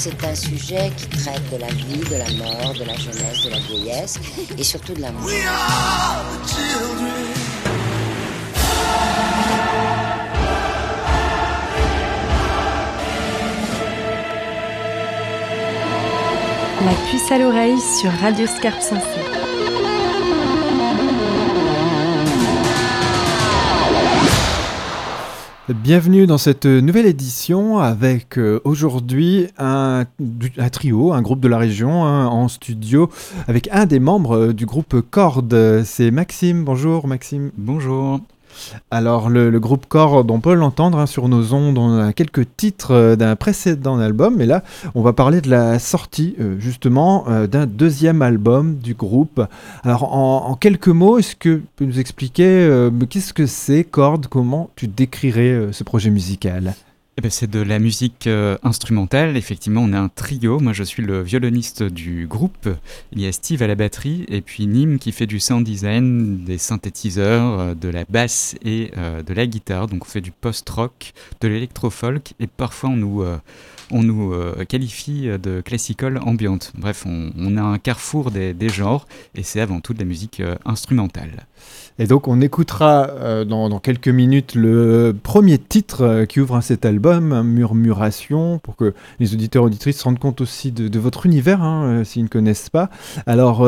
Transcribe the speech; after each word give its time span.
C'est 0.00 0.24
un 0.24 0.34
sujet 0.36 0.92
qui 0.96 1.08
traite 1.08 1.50
de 1.50 1.56
la 1.56 1.66
vie, 1.66 1.98
de 1.98 2.16
la 2.18 2.30
mort, 2.44 2.72
de 2.72 2.84
la 2.84 2.94
jeunesse, 2.94 3.42
de 3.44 3.50
la 3.50 3.58
vieillesse 3.58 4.20
et 4.56 4.62
surtout 4.62 4.94
de 4.94 5.00
l'amour. 5.00 5.28
La 16.84 16.92
puce 17.10 17.32
à 17.32 17.38
l'oreille 17.38 17.80
sur 18.00 18.12
Radio 18.20 18.46
Scarpe 18.46 18.80
Sensée. 18.80 19.27
Bienvenue 25.74 26.26
dans 26.26 26.38
cette 26.38 26.64
nouvelle 26.64 27.04
édition 27.04 27.78
avec 27.78 28.38
euh, 28.38 28.58
aujourd'hui 28.64 29.48
un, 29.58 30.06
trio, 30.72 31.12
un 31.12 31.20
groupe 31.20 31.40
de 31.40 31.48
la 31.48 31.58
région 31.58 32.06
hein, 32.06 32.24
en 32.26 32.48
studio 32.48 33.10
avec 33.48 33.68
un 33.70 33.84
des 33.84 34.00
membres 34.00 34.36
euh, 34.36 34.52
du 34.54 34.64
groupe 34.64 35.02
Corde. 35.10 35.82
C'est 35.84 36.10
Maxime. 36.10 36.64
Bonjour 36.64 37.06
Maxime. 37.06 37.50
Bonjour. 37.58 38.18
Alors, 38.90 39.28
le, 39.28 39.58
groupe 39.58 39.86
Cord, 39.86 40.24
on 40.28 40.40
peut 40.40 40.54
l'entendre 40.54 40.98
hein, 40.98 41.06
sur 41.06 41.28
nos 41.28 41.52
ondes, 41.52 41.78
on 41.78 41.98
a 41.98 42.12
quelques 42.12 42.46
titres 42.56 42.92
euh, 42.92 43.16
d'un 43.16 43.36
précédent 43.36 43.98
album, 43.98 44.36
mais 44.36 44.46
là, 44.46 44.62
on 44.94 45.02
va 45.02 45.12
parler 45.12 45.40
de 45.40 45.50
la 45.50 45.78
sortie, 45.78 46.34
euh, 46.40 46.58
justement, 46.58 47.24
euh, 47.28 47.46
d'un 47.46 47.66
deuxième 47.66 48.22
album 48.22 48.76
du 48.76 48.94
groupe. 48.94 49.42
Alors, 49.84 50.14
en, 50.14 50.54
quelques 50.54 50.88
mots, 50.88 51.18
est-ce 51.18 51.36
que 51.36 51.56
tu 51.56 51.64
peux 51.76 51.84
nous 51.84 52.00
expliquer 52.00 52.88
qu'est-ce 53.10 53.32
que 53.32 53.46
c'est 53.46 53.84
Cord? 53.84 54.20
Comment 54.30 54.70
tu 54.76 54.88
décrirais 54.88 55.68
ce 55.72 55.84
projet 55.84 56.10
musical? 56.10 56.74
Eh 57.18 57.20
ben, 57.20 57.32
c'est 57.32 57.50
de 57.50 57.58
la 57.58 57.80
musique 57.80 58.28
euh, 58.28 58.56
instrumentale. 58.62 59.36
Effectivement, 59.36 59.80
on 59.80 59.92
est 59.92 59.96
un 59.96 60.08
trio. 60.08 60.60
Moi, 60.60 60.72
je 60.72 60.84
suis 60.84 61.02
le 61.02 61.20
violoniste 61.20 61.82
du 61.82 62.28
groupe. 62.28 62.68
Il 63.10 63.20
y 63.20 63.26
a 63.26 63.32
Steve 63.32 63.60
à 63.60 63.66
la 63.66 63.74
batterie 63.74 64.24
et 64.28 64.40
puis 64.40 64.68
Nîmes 64.68 65.00
qui 65.00 65.10
fait 65.10 65.26
du 65.26 65.40
sound 65.40 65.64
design, 65.64 66.44
des 66.44 66.58
synthétiseurs, 66.58 67.58
euh, 67.58 67.74
de 67.74 67.88
la 67.88 68.04
basse 68.08 68.54
et 68.64 68.92
euh, 68.96 69.24
de 69.24 69.34
la 69.34 69.48
guitare. 69.48 69.88
Donc, 69.88 70.04
on 70.04 70.08
fait 70.08 70.20
du 70.20 70.30
post-rock, 70.30 71.12
de 71.40 71.48
l'électro-folk 71.48 72.34
et 72.38 72.46
parfois 72.46 72.90
on 72.90 72.96
nous 72.96 73.24
on 73.90 74.02
nous 74.02 74.34
qualifie 74.68 75.28
de 75.42 75.62
classical 75.62 76.18
ambiante. 76.18 76.72
Bref, 76.76 77.04
on, 77.06 77.56
a 77.56 77.62
un 77.62 77.78
carrefour 77.78 78.30
des, 78.30 78.68
genres 78.68 79.08
et 79.34 79.42
c'est 79.42 79.60
avant 79.60 79.80
tout 79.80 79.94
de 79.94 79.98
la 79.98 80.04
musique 80.04 80.42
instrumentale. 80.66 81.46
Et 82.00 82.06
donc 82.06 82.28
on 82.28 82.40
écoutera 82.40 83.08
euh, 83.10 83.44
dans, 83.44 83.80
quelques 83.80 84.08
minutes 84.08 84.54
le 84.54 85.16
premier 85.20 85.58
titre 85.58 86.24
qui 86.28 86.40
ouvre 86.40 86.60
cet 86.60 86.84
album, 86.84 87.07
Murmuration, 87.20 88.58
pour 88.58 88.76
que 88.76 88.94
les 89.20 89.34
auditeurs 89.34 89.64
auditrices 89.64 89.98
se 89.98 90.04
rendent 90.04 90.18
compte 90.18 90.40
aussi 90.40 90.72
de, 90.72 90.98
votre 90.98 91.26
univers, 91.26 91.62
hein, 91.62 91.84
euh, 91.84 92.04
s'ils 92.04 92.24
ne 92.24 92.28
connaissent 92.28 92.70
pas. 92.70 92.90
Alors 93.26 93.66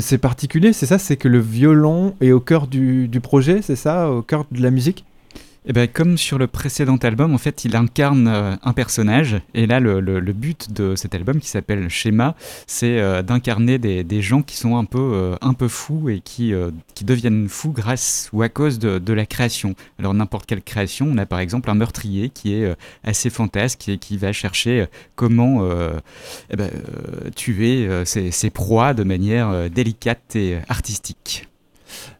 c'est 0.00 0.18
particulier, 0.18 0.72
c'est 0.72 0.86
ça, 0.86 0.98
c'est 0.98 1.16
que 1.16 1.28
le 1.28 1.38
violon 1.38 2.14
est 2.20 2.32
au 2.32 2.40
cœur 2.40 2.66
du 2.66 3.20
projet, 3.22 3.60
c'est 3.62 3.76
ça, 3.76 4.10
au 4.10 4.22
cœur 4.22 4.44
de 4.50 4.62
la 4.62 4.70
musique? 4.70 5.04
Eh 5.64 5.72
ben, 5.72 5.86
comme 5.86 6.18
sur 6.18 6.38
le 6.38 6.48
précédent 6.48 6.96
album, 6.96 7.34
en 7.34 7.38
fait, 7.38 7.64
il 7.64 7.76
incarne 7.76 8.26
euh, 8.26 8.56
un 8.62 8.72
personnage. 8.72 9.40
Et 9.54 9.66
là, 9.66 9.78
le, 9.78 10.20
but 10.32 10.72
de 10.72 10.96
cet 10.96 11.14
album, 11.14 11.38
qui 11.38 11.48
s'appelle 11.48 11.88
Schéma, 11.88 12.34
c'est 12.66 12.98
euh, 12.98 13.22
d'incarner 13.22 13.78
des, 13.78 14.22
gens 14.22 14.42
qui 14.42 14.56
sont 14.56 14.76
un 14.76 14.84
peu, 14.84 14.98
euh, 14.98 15.36
un 15.40 15.54
peu 15.54 15.68
fous 15.68 16.08
et 16.08 16.20
qui, 16.20 16.52
qui 16.94 17.04
deviennent 17.04 17.48
fous 17.48 17.70
grâce 17.70 18.28
ou 18.32 18.42
à 18.42 18.48
cause 18.48 18.78
de, 18.78 19.12
la 19.12 19.26
création. 19.26 19.74
Alors, 19.98 20.14
n'importe 20.14 20.46
quelle 20.46 20.62
création, 20.62 21.06
on 21.10 21.18
a 21.18 21.26
par 21.26 21.38
exemple 21.38 21.70
un 21.70 21.74
meurtrier 21.74 22.30
qui 22.30 22.54
est 22.54 22.74
assez 23.04 23.30
fantasque 23.30 23.88
et 23.88 23.98
qui 23.98 24.16
va 24.16 24.32
chercher 24.32 24.86
comment 25.16 25.68
eh 26.50 26.56
ben, 26.56 26.70
tuer 27.36 27.88
ses 28.04 28.50
proies 28.50 28.94
de 28.94 29.04
manière 29.04 29.68
délicate 29.70 30.34
et 30.34 30.58
artistique. 30.68 31.46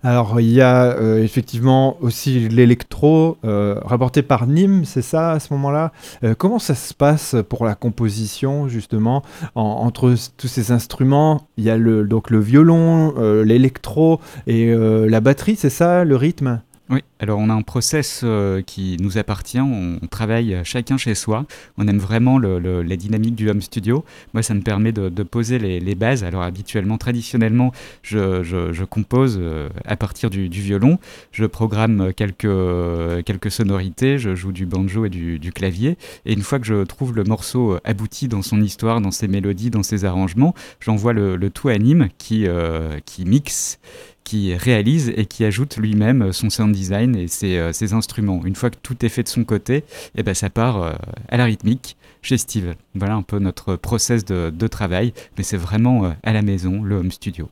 Alors 0.03 0.41
il 0.41 0.51
y 0.51 0.61
a 0.61 0.85
euh, 0.85 1.23
effectivement 1.23 1.97
aussi 2.01 2.49
l'électro 2.49 3.39
euh, 3.45 3.77
rapporté 3.85 4.23
par 4.23 4.47
Nîmes, 4.47 4.85
c'est 4.85 5.03
ça 5.03 5.33
à 5.33 5.41
ce 5.41 5.53
moment-là? 5.55 5.93
Euh, 6.25 6.35
comment 6.37 6.59
ça 6.59 6.75
se 6.75 6.95
passe 6.95 7.37
pour 7.49 7.65
la 7.65 7.75
composition 7.75 8.69
justement 8.69 9.23
entre 9.55 10.15
tous 10.37 10.49
ces 10.49 10.73
instruments? 10.73 11.47
Il 11.57 11.65
y 11.65 11.71
a 11.71 11.79
donc 11.79 12.31
le 12.31 12.41
violon, 12.41 13.15
l'électro 13.43 14.21
et 14.47 14.75
la 14.75 15.21
batterie, 15.21 15.57
c'est 15.57 15.71
ça 15.71 16.05
le 16.05 16.17
rythme? 16.17 16.61
Oui, 16.91 17.01
alors 17.21 17.39
on 17.39 17.49
a 17.49 17.55
un 17.55 17.63
process 17.63 18.21
euh, 18.25 18.61
qui 18.61 18.97
nous 19.01 19.17
appartient, 19.17 19.61
on, 19.61 19.99
travaille 20.11 20.61
chacun 20.65 20.97
chez 20.97 21.15
soi, 21.15 21.47
on 21.79 21.89
aime 21.89 21.99
vraiment 21.99 22.39
le, 22.39 22.83
les 22.83 22.97
dynamiques 22.97 23.35
du 23.35 23.49
home 23.49 23.63
studio. 23.63 24.05
Moi, 24.35 24.43
ça 24.43 24.53
me 24.53 24.61
permet 24.61 24.93
de, 24.93 25.23
poser 25.23 25.59
les, 25.59 25.95
bases. 25.95 26.25
Alors 26.25 26.43
habituellement, 26.43 26.99
traditionnellement, 26.99 27.73
je, 28.03 28.85
compose 28.85 29.39
euh, 29.41 29.69
à 29.85 29.97
partir 29.97 30.29
du, 30.29 30.49
violon, 30.49 30.99
je 31.31 31.47
programme 31.47 32.13
quelques, 32.13 33.25
quelques 33.25 33.51
sonorités, 33.51 34.19
je 34.19 34.35
joue 34.35 34.53
du 34.53 34.67
banjo 34.67 35.07
et 35.07 35.11
du, 35.11 35.53
clavier, 35.53 35.97
et 36.27 36.33
une 36.33 36.43
fois 36.43 36.59
que 36.59 36.67
je 36.67 36.85
trouve 36.85 37.15
le 37.15 37.25
morceau 37.25 37.79
abouti 37.85 38.29
dans 38.29 38.43
son 38.43 38.61
histoire, 38.61 39.01
dans 39.01 39.11
ses 39.11 39.29
mélodies, 39.29 39.71
dans 39.71 39.83
ses 39.83 40.05
arrangements, 40.05 40.55
j'envoie 40.81 41.13
le, 41.13 41.39
tout 41.51 41.69
à 41.69 41.79
Nîmes 41.79 42.09
qui, 42.19 42.47
euh, 42.47 42.99
qui 43.05 43.25
mixe 43.25 43.79
qui 44.25 44.55
réalise 44.55 45.13
et 45.17 45.27
qui 45.27 45.45
ajoute 45.45 45.77
lui-même 45.77 46.33
son 46.33 46.51
sound 46.51 46.75
design 46.75 47.17
et 47.17 47.29
ses, 47.29 47.57
euh, 47.57 47.73
instruments. 47.93 48.41
Une 48.45 48.55
fois 48.55 48.71
que 48.71 48.77
tout 48.83 49.05
est 49.05 49.09
fait 49.09 49.23
de 49.23 49.29
son 49.29 49.45
côté, 49.45 49.77
et 49.77 49.85
eh 50.17 50.23
ben 50.23 50.35
ça 50.35 50.51
part 50.51 50.83
euh, 50.83 50.93
à 51.29 51.37
la 51.37 51.45
rythmique 51.45 51.97
chez 52.23 52.39
Steve. 52.39 52.75
Voilà 52.95 53.15
un 53.15 53.23
peu 53.23 53.39
notre 53.39 53.77
process 53.77 54.25
de, 54.25 54.67
travail, 54.69 55.13
mais 55.37 55.45
c'est 55.45 55.57
vraiment 55.57 56.05
euh, 56.05 56.11
à 56.23 56.33
la 56.33 56.43
maison, 56.43 56.83
le 56.83 56.97
home 56.97 57.11
studio. 57.11 57.49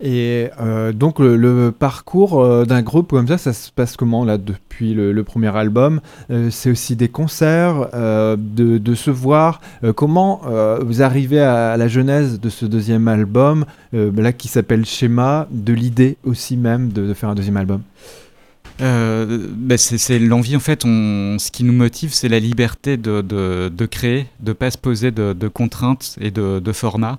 Et 0.00 0.48
euh, 0.60 0.92
donc 0.92 1.18
le, 1.18 1.72
parcours 1.76 2.40
euh, 2.40 2.64
d'un 2.64 2.82
groupe 2.82 3.10
comme 3.10 3.28
ça, 3.28 3.38
ça 3.38 3.52
se 3.52 3.70
passe 3.70 3.96
comment 3.96 4.24
là 4.24 4.38
depuis 4.38 4.94
le, 4.94 5.24
premier 5.24 5.54
album? 5.56 6.00
Euh, 6.30 6.50
C'est 6.50 6.70
aussi 6.70 6.96
des 6.96 7.08
concerts, 7.08 7.88
de, 8.38 8.94
se 8.94 9.10
voir. 9.10 9.60
comment 9.94 10.42
vous 10.80 11.02
arrivez 11.02 11.40
à, 11.40 11.76
la 11.76 11.88
genèse 11.88 12.40
de 12.40 12.48
ce 12.48 12.66
deuxième 12.66 13.08
album, 13.08 13.64
là 13.92 14.32
qui 14.32 14.48
s'appelle 14.48 14.84
Schéma, 14.84 15.46
de 15.50 15.72
l'idée 15.72 16.16
aussi 16.24 16.56
même 16.56 16.90
de, 16.90 17.12
faire 17.14 17.28
un 17.28 17.34
deuxième 17.34 17.56
album? 17.56 17.82
Bah, 18.78 19.76
c'est 19.76 20.18
l'envie 20.18 20.56
en 20.56 20.60
fait, 20.60 20.82
ce 20.82 21.50
qui 21.50 21.64
nous 21.64 21.72
motive 21.72 22.12
c'est 22.12 22.28
la 22.28 22.38
liberté 22.38 22.96
de, 22.96 23.20
de, 23.20 23.86
créer, 23.86 24.26
de 24.40 24.52
pas 24.52 24.70
se 24.70 24.78
poser 24.78 25.10
de, 25.10 25.48
contraintes 25.48 26.16
et 26.20 26.30
de, 26.30 26.72
formats 26.72 27.18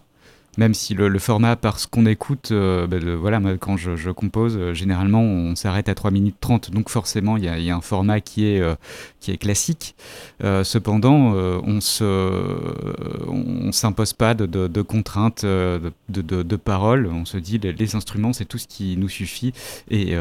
même 0.59 0.73
si 0.73 0.93
le, 0.93 1.17
format, 1.19 1.55
parce 1.55 1.87
qu'on 1.87 2.05
écoute, 2.05 2.49
euh, 2.51 2.85
bah, 2.85 2.97
voilà, 3.17 3.39
quand 3.57 3.77
je, 3.77 4.11
compose, 4.11 4.57
euh, 4.57 4.73
généralement 4.73 5.21
on 5.21 5.55
s'arrête 5.55 5.87
à 5.87 5.95
3 5.95 6.11
minutes 6.11 6.35
30, 6.41 6.71
donc 6.71 6.89
forcément 6.89 7.37
il 7.37 7.45
y, 7.45 7.69
a 7.69 7.75
un 7.75 7.81
format 7.81 8.19
qui 8.19 8.45
est, 8.45 8.59
euh, 8.59 8.75
qui 9.21 9.31
est 9.31 9.37
classique. 9.37 9.95
cependant, 10.41 11.33
on 11.63 11.75
ne 11.75 13.71
s'impose 13.71 14.11
pas 14.11 14.33
de, 14.33 14.81
contraintes 14.81 15.45
de, 15.45 15.91
de, 16.09 16.55
paroles, 16.57 17.07
on 17.07 17.23
se 17.23 17.37
dit 17.37 17.57
les, 17.57 17.95
instruments 17.95 18.33
c'est 18.33 18.45
tout 18.45 18.57
ce 18.57 18.67
qui 18.67 18.97
nous 18.97 19.09
suffit. 19.09 19.53
Et 19.89 20.13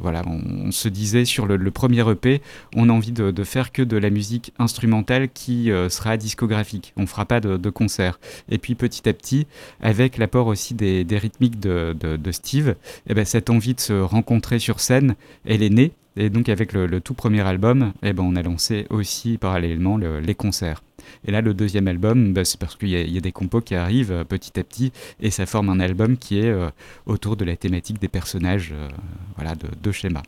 voilà, 0.00 0.22
on, 0.26 0.72
se 0.72 0.88
disait 0.88 1.24
sur 1.24 1.46
le, 1.46 1.70
premier 1.70 2.10
EP, 2.10 2.42
on 2.74 2.88
a 2.88 2.92
envie 2.92 3.12
de, 3.12 3.44
faire 3.44 3.70
que 3.70 3.82
de 3.82 3.96
la 3.96 4.10
musique 4.10 4.52
instrumentale 4.58 5.28
qui 5.28 5.70
sera 5.88 6.16
discographique, 6.16 6.92
on 6.96 7.06
fera 7.06 7.24
pas 7.24 7.38
de 7.40 7.70
concert. 7.70 8.18
Et 8.48 8.58
puis 8.58 8.74
petit 8.74 9.08
à 9.08 9.12
petit, 9.12 9.43
avec 9.80 10.18
l'apport 10.18 10.46
aussi 10.46 10.74
des, 10.74 11.04
rythmiques 11.10 11.60
de, 11.60 12.30
Steve, 12.30 12.68
et 12.70 13.10
eh 13.10 13.14
ben, 13.14 13.24
cette 13.24 13.50
envie 13.50 13.74
de 13.74 13.80
se 13.80 13.92
rencontrer 13.92 14.58
sur 14.58 14.80
scène, 14.80 15.14
elle 15.46 15.62
est 15.62 15.70
née. 15.70 15.92
Et 16.16 16.30
donc 16.30 16.48
avec 16.48 16.72
le, 16.72 17.00
tout 17.00 17.14
premier 17.14 17.40
album, 17.40 17.92
et 18.02 18.08
eh 18.08 18.12
ben, 18.12 18.22
on 18.22 18.36
a 18.36 18.42
lancé 18.42 18.86
aussi 18.90 19.36
parallèlement 19.36 19.98
les 19.98 20.34
concerts. 20.34 20.82
Et 21.26 21.30
là, 21.30 21.40
le 21.40 21.54
deuxième 21.54 21.88
album, 21.88 22.32
bah, 22.32 22.44
c'est 22.44 22.58
parce 22.58 22.76
qu'il 22.76 22.88
y, 22.88 23.18
a 23.18 23.20
des 23.20 23.32
compos 23.32 23.60
qui 23.60 23.74
arrivent 23.74 24.12
euh, 24.12 24.24
petit 24.24 24.58
à 24.58 24.64
petit, 24.64 24.92
et 25.20 25.30
ça 25.30 25.46
forme 25.46 25.68
un 25.68 25.80
album 25.80 26.16
qui 26.16 26.38
est 26.38 26.50
euh, 26.50 26.70
autour 27.06 27.36
de 27.36 27.44
la 27.44 27.56
thématique 27.56 28.00
des 28.00 28.08
personnages 28.08 28.72
euh, 28.72 28.88
voilà, 29.36 29.54
de, 29.54 29.68
de 29.82 29.92
schéma. 29.92 30.22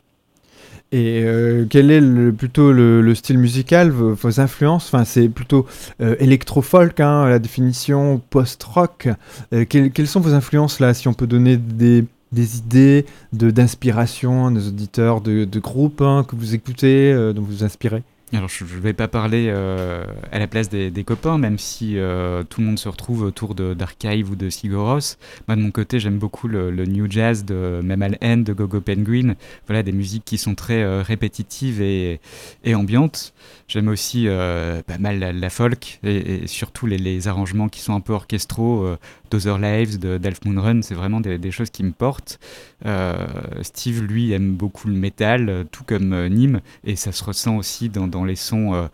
Et 0.93 1.23
euh, 1.25 1.67
quel 1.69 1.91
est 1.91 2.33
plutôt 2.33 2.73
le, 2.73 3.15
style 3.15 3.39
musical, 3.39 3.91
vos, 3.91 4.41
influences? 4.41 4.87
Enfin, 4.87 5.05
c'est 5.05 5.29
plutôt 5.29 5.67
euh, 6.01 6.15
électro-folk, 6.21 7.01
hein, 7.01 7.29
la 7.29 7.39
définition 7.39 8.21
post-rock. 8.31 9.09
Euh, 9.53 9.65
quelles 9.65 10.07
sont 10.07 10.21
vos 10.21 10.35
influences 10.35 10.79
là, 10.79 10.95
si 10.95 11.09
on 11.09 11.15
peut 11.15 11.27
donner 11.27 11.57
des, 11.57 12.05
idées 12.33 13.07
d'inspiration 13.33 14.47
à 14.47 14.51
nos 14.51 14.69
auditeurs 14.69 15.21
de, 15.21 15.45
de 15.45 15.59
groupes 15.59 16.03
hein, 16.03 16.25
que 16.29 16.37
vous 16.37 16.55
écoutez, 16.55 17.13
dont 17.35 17.43
vous 17.43 17.59
vous 17.59 17.65
inspirez? 17.65 18.03
Alors 18.33 18.49
je 18.49 18.65
ne 18.65 18.81
vais 18.81 18.93
pas 18.93 19.07
parler 19.07 19.47
euh, 19.49 20.05
à 20.33 20.41
la 20.41 20.49
place 20.49 20.69
des, 20.69 21.05
copains, 21.05 21.39
même 21.39 21.59
si 21.59 21.97
euh, 21.97 22.43
tout 22.43 22.61
le 22.61 22.67
monde 22.67 22.79
se 22.79 22.89
retrouve 22.89 23.23
autour 23.23 23.55
d'Archive 23.55 24.33
ou 24.33 24.37
de 24.37 24.51
Sigoros. 24.51 25.17
Moi 25.47 25.57
de 25.57 25.61
mon 25.61 25.71
côté 25.71 26.01
j'aime 26.01 26.19
beaucoup 26.19 26.49
le, 26.49 26.73
New 26.87 27.09
Jazz 27.09 27.45
de 27.45 27.81
Memal 27.85 28.19
End, 28.23 28.39
de 28.39 28.53
Gogo 28.53 28.81
Penguin. 28.81 29.37
Voilà 29.69 29.85
des 29.85 29.93
musiques 29.93 30.25
qui 30.25 30.39
sont 30.39 30.57
très 30.57 30.83
euh, 30.83 31.03
répétitives 31.03 31.81
et, 31.81 32.21
et 32.65 32.75
ambiantes. 32.75 33.33
J'aime 33.69 33.89
aussi 33.89 34.27
pas 34.29 34.99
mal 34.99 35.19
la, 35.19 35.51
folk 35.51 35.99
et, 36.05 36.47
surtout 36.47 36.87
les, 36.87 37.29
arrangements 37.29 37.69
qui 37.69 37.81
sont 37.81 37.95
un 37.95 38.01
peu 38.01 38.13
orchestraux. 38.13 38.97
D'Other 39.29 39.59
Lives, 39.59 39.99
d'Alf 39.99 40.45
Moonrun, 40.45 40.83
c'est 40.83 40.95
vraiment 40.95 41.21
des, 41.21 41.37
des, 41.37 41.51
choses 41.51 41.71
qui 41.71 41.83
me 41.83 41.91
portent. 41.91 42.39
Steve 43.63 44.03
lui 44.03 44.31
aime 44.31 44.53
beaucoup 44.53 44.87
le 44.87 44.95
métal, 44.95 45.67
tout 45.73 45.83
comme 45.83 46.29
Nîmes, 46.29 46.61
et 46.85 46.95
ça 46.95 47.11
se 47.11 47.25
ressent 47.25 47.57
aussi 47.57 47.89
dans 47.89 48.07
dans 48.16 48.16
les 48.25 48.37
sons 48.37 48.75
euh, 48.75 48.87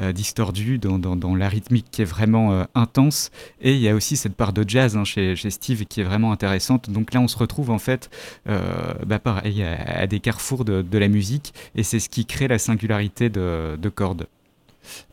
euh, 0.00 0.12
distordus, 0.12 0.78
dans, 0.78 0.98
dans, 0.98 1.34
la 1.34 1.48
rythmique 1.48 1.86
qui 1.90 2.02
est 2.02 2.06
vraiment 2.06 2.52
euh, 2.52 2.64
intense. 2.74 3.30
Et 3.60 3.74
il 3.74 3.80
y 3.80 3.88
a 3.88 3.94
aussi 3.94 4.16
cette 4.16 4.34
part 4.34 4.52
de 4.52 4.64
jazz 4.66 4.96
hein, 4.96 5.04
chez, 5.04 5.36
Steve 5.50 5.84
qui 5.84 6.00
est 6.00 6.04
vraiment 6.04 6.32
intéressante. 6.32 6.90
Donc 6.90 7.14
là, 7.14 7.20
on 7.20 7.28
se 7.28 7.38
retrouve 7.38 7.70
en 7.70 7.78
fait 7.78 8.10
bah, 8.46 9.18
pareil, 9.18 9.62
à, 9.62 10.06
des 10.06 10.20
carrefours 10.20 10.64
de, 10.64 10.98
la 10.98 11.08
musique. 11.08 11.52
Et 11.74 11.82
c'est 11.82 12.00
ce 12.00 12.08
qui 12.08 12.26
crée 12.26 12.48
la 12.48 12.58
singularité 12.58 13.28
de, 13.28 13.76
de 13.80 13.88
Chord. 13.88 14.16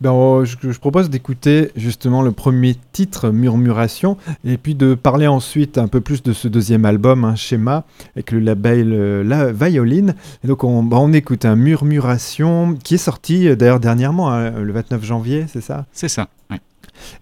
Ben, 0.02 0.12
oh, 0.12 0.44
je, 0.46 0.56
propose 0.80 1.10
d'écouter 1.10 1.72
justement 1.76 2.22
le 2.22 2.32
premier 2.32 2.76
titre, 2.92 3.30
Murmuration, 3.30 4.18
et 4.44 4.58
puis 4.58 4.76
de 4.76 4.96
parler 4.96 5.28
ensuite 5.28 5.78
un 5.78 5.88
peu 5.88 6.02
plus 6.02 6.24
de 6.24 6.34
ce 6.34 6.48
deuxième 6.48 6.86
album, 6.86 7.24
un 7.24 7.36
schéma, 7.36 7.84
avec 8.16 8.32
le 8.32 8.40
label 8.40 8.92
euh, 8.94 9.24
La 9.24 9.52
Violine. 9.52 10.16
Et 10.44 10.48
donc 10.48 10.64
on, 10.64 10.84
ben, 10.84 10.98
on 10.98 11.14
écoute 11.14 11.46
un 11.46 11.56
Murmuration 11.56 12.76
qui 12.84 12.96
est 12.96 12.98
sorti 12.98 13.48
euh, 13.48 13.56
d'ailleurs 13.56 13.80
dernièrement, 13.80 14.32
hein, 14.32 14.52
le 14.52 14.74
29 14.74 15.04
janvier, 15.04 15.46
c'est 15.52 15.62
ça? 15.62 15.86
C'est 15.94 16.10
ça, 16.10 16.28
oui. 16.52 16.58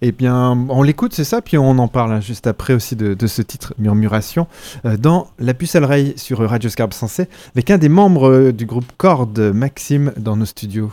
Eh 0.02 0.12
bien, 0.12 0.66
on 0.68 0.82
l'écoute, 0.82 1.14
c'est 1.14 1.24
ça, 1.24 1.40
puis 1.40 1.56
on 1.56 1.78
en 1.78 1.88
parle 1.88 2.12
hein, 2.12 2.20
juste 2.20 2.46
après 2.46 2.74
aussi 2.74 2.94
de, 2.94 3.26
ce 3.26 3.42
titre, 3.42 3.74
Murmuration, 3.78 4.46
euh, 4.84 4.96
dans 4.96 5.28
La 5.38 5.54
puce 5.54 5.74
à 5.76 5.80
l'oreille 5.80 6.14
sur 6.16 6.38
Radio 6.38 6.68
Scarpe 6.68 6.92
Sensé, 6.92 7.28
avec 7.54 7.70
un 7.70 7.78
des 7.78 7.88
membres 7.88 8.50
du 8.50 8.66
groupe 8.66 8.90
Cord, 8.96 9.30
Maxime, 9.54 10.12
dans 10.16 10.36
nos 10.36 10.46
studios. 10.46 10.92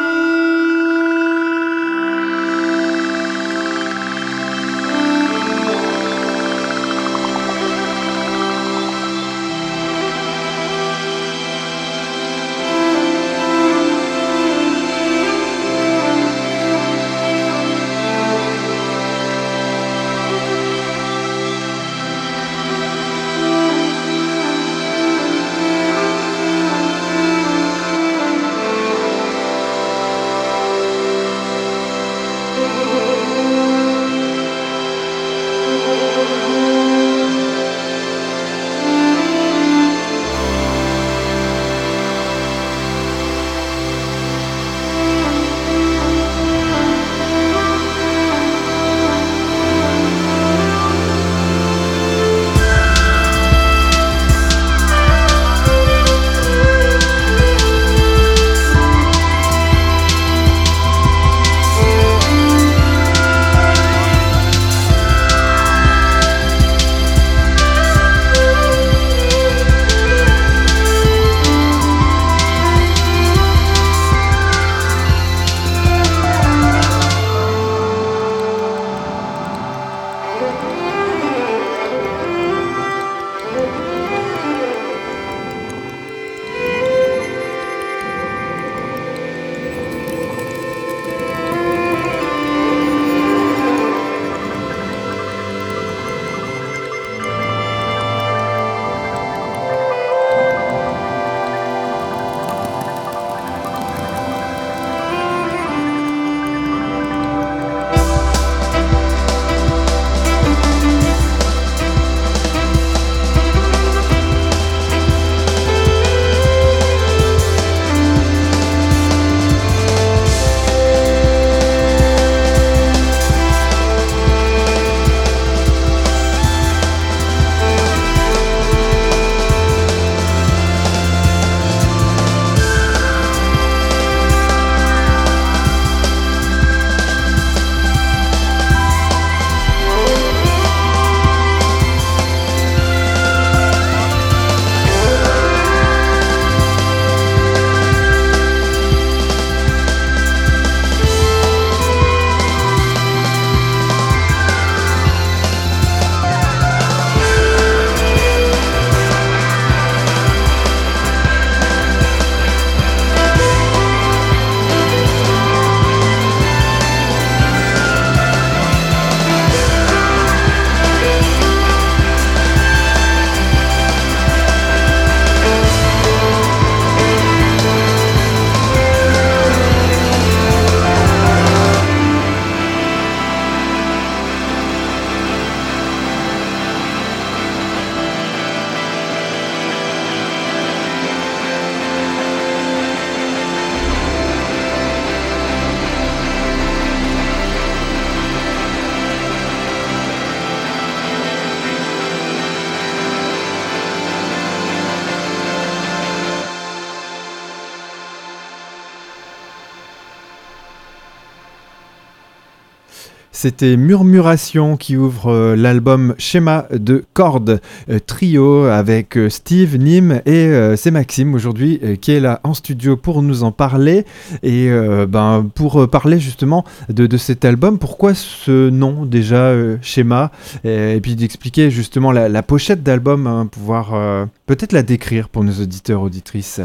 C'était 213.41 213.75
Murmuration 213.75 214.77
qui 214.77 214.97
ouvre 214.97 215.31
euh, 215.31 215.55
l'album 215.55 216.13
Schéma 216.19 216.67
de 216.71 217.03
cordes 217.13 217.59
euh, 217.89 217.97
trio 217.97 218.65
avec 218.65 219.17
euh, 219.17 219.29
Steve, 219.29 219.77
Nîmes 219.77 220.21
et 220.27 220.51
c'est 220.77 220.91
Maxime 220.91 221.33
aujourd'hui 221.33 221.81
qui 221.99 222.11
est 222.11 222.19
là 222.19 222.39
en 222.43 222.53
studio 222.53 222.97
pour 222.97 223.23
nous 223.23 223.43
en 223.43 223.51
parler 223.51 224.05
et 224.43 224.69
ben, 225.07 225.49
pour 225.55 225.89
parler 225.89 226.19
justement 226.19 226.63
de, 226.89 227.17
cet 227.17 227.43
album. 227.45 227.79
Pourquoi 227.79 228.13
ce 228.13 228.69
nom 228.69 229.05
déjà 229.05 229.53
Schéma? 229.81 230.31
Et, 230.63 230.99
puis 231.01 231.15
d'expliquer 231.15 231.71
justement 231.71 232.11
la, 232.11 232.43
pochette 232.43 232.83
d'album, 232.83 233.25
hein, 233.25 233.47
pouvoir 233.47 234.27
peut-être 234.45 234.73
la 234.73 234.83
décrire 234.83 235.29
pour 235.29 235.43
nos 235.43 235.53
auditeurs 235.53 236.01
auditrices. 236.01 236.61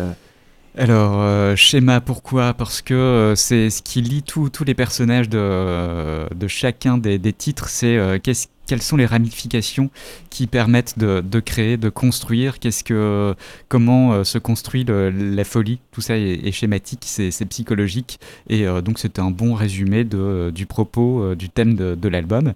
Alors, 0.79 1.23
euh, 1.23 1.57
schéma, 1.57 2.03
pourquoi? 2.03 2.53
Parce 2.53 2.83
que 2.83 2.93
euh, 2.93 3.35
c'est 3.35 3.71
ce 3.71 3.81
qui 3.81 4.03
lie 4.03 4.23
tous 4.23 4.51
les 4.67 4.75
personnages 4.75 5.29
de, 5.29 6.33
de 6.35 6.49
chacun 6.49 6.99
des, 6.99 7.19
des 7.19 7.33
titres, 7.33 7.69
c'est 7.71 7.97
euh, 7.97 8.19
qu'est-ce 8.23 8.49
quelles 8.67 8.83
sont 8.83 8.97
les 8.97 9.07
ramifications 9.07 9.91
qui 10.37 10.47
permettent 10.47 10.99
de, 10.99 11.41
créer, 11.41 11.77
de 11.77 11.89
construire, 11.89 12.59
qu'est-ce 12.59 12.85
que, 12.85 13.35
comment 13.69 14.13
euh, 14.13 14.25
se 14.25 14.37
construit 14.39 14.85
la 14.87 15.45
folie, 15.45 15.81
tout 15.93 16.01
ça 16.01 16.19
est, 16.19 16.53
schématique, 16.53 17.05
c'est 17.07 17.47
psychologique, 17.47 18.19
et 18.49 18.67
euh, 18.67 18.83
donc 18.83 18.99
c'était 18.99 19.21
un 19.21 19.31
bon 19.31 19.55
résumé 19.55 20.05
de, 20.05 20.51
du 20.55 20.67
propos, 20.67 21.23
euh, 21.23 21.35
du 21.35 21.49
thème 21.49 21.75
de, 21.75 22.09
l'album. 22.09 22.53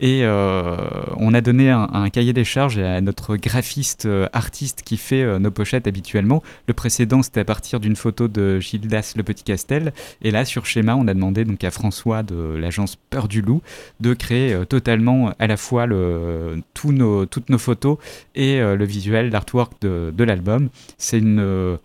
Et 0.00 0.24
on 0.24 1.34
a 1.34 1.40
donné 1.40 1.70
un, 1.70 2.08
cahier 2.08 2.32
des 2.32 2.44
charges 2.44 2.78
à 2.78 3.00
notre 3.00 3.36
graphiste 3.36 4.08
artiste 4.32 4.82
qui 4.82 4.96
fait 4.96 5.38
nos 5.38 5.50
pochettes 5.50 5.86
habituellement. 5.86 6.42
Le 6.68 6.74
précédent 6.74 7.22
c'était 7.22 7.40
à 7.40 7.44
partir 7.44 7.80
d'une 7.80 7.96
photo 7.96 8.28
de 8.28 8.60
Gildas 8.60 9.12
Le 9.16 9.22
Petit 9.22 9.44
Castel, 9.44 9.92
et 10.22 10.30
là 10.30 10.44
sur 10.44 10.64
schéma 10.64 10.94
on 10.94 11.06
a 11.06 11.14
demandé 11.14 11.44
donc 11.44 11.62
à 11.64 11.70
François 11.70 12.22
de 12.22 12.34
l'agence 12.56 12.96
Peur 13.10 13.28
du 13.28 13.42
Loup 13.42 13.60
de 14.00 14.14
créer 14.14 14.64
totalement 14.66 15.32
à 15.38 15.46
la 15.46 15.53
fois 15.56 15.86
le, 15.86 16.62
nos, 16.84 17.26
toutes 17.26 17.48
nos 17.50 17.58
photos 17.58 17.98
et 18.34 18.60
euh, 18.60 18.76
le 18.76 18.84
visuel, 18.84 19.30
l'artwork 19.30 19.80
de, 19.80 20.12
de 20.16 20.24
l'album. 20.24 20.68
C'est 20.98 21.18
une, 21.18 21.40
euh, 21.40 21.76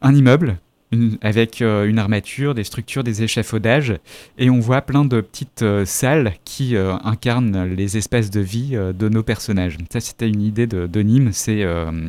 un 0.00 0.14
immeuble 0.14 0.58
avec 1.20 1.62
euh, 1.62 1.86
une 1.86 1.98
armature, 1.98 2.54
des 2.54 2.64
structures, 2.64 3.02
des 3.02 3.22
échafaudages, 3.22 3.94
et 4.38 4.50
on 4.50 4.60
voit 4.60 4.82
plein 4.82 5.04
de 5.04 5.20
petites 5.20 5.62
euh, 5.62 5.84
salles 5.84 6.34
qui 6.44 6.76
euh, 6.76 6.94
incarnent 7.04 7.64
les 7.64 7.96
espaces 7.96 8.30
de 8.30 8.40
vie 8.40 8.72
de 8.72 9.08
nos 9.08 9.22
personnages. 9.22 9.78
Ça, 9.90 10.00
c'était 10.00 10.28
une 10.28 10.42
idée 10.42 10.66
de, 10.66 11.02
Nîmes, 11.02 11.32
c'est 11.32 11.64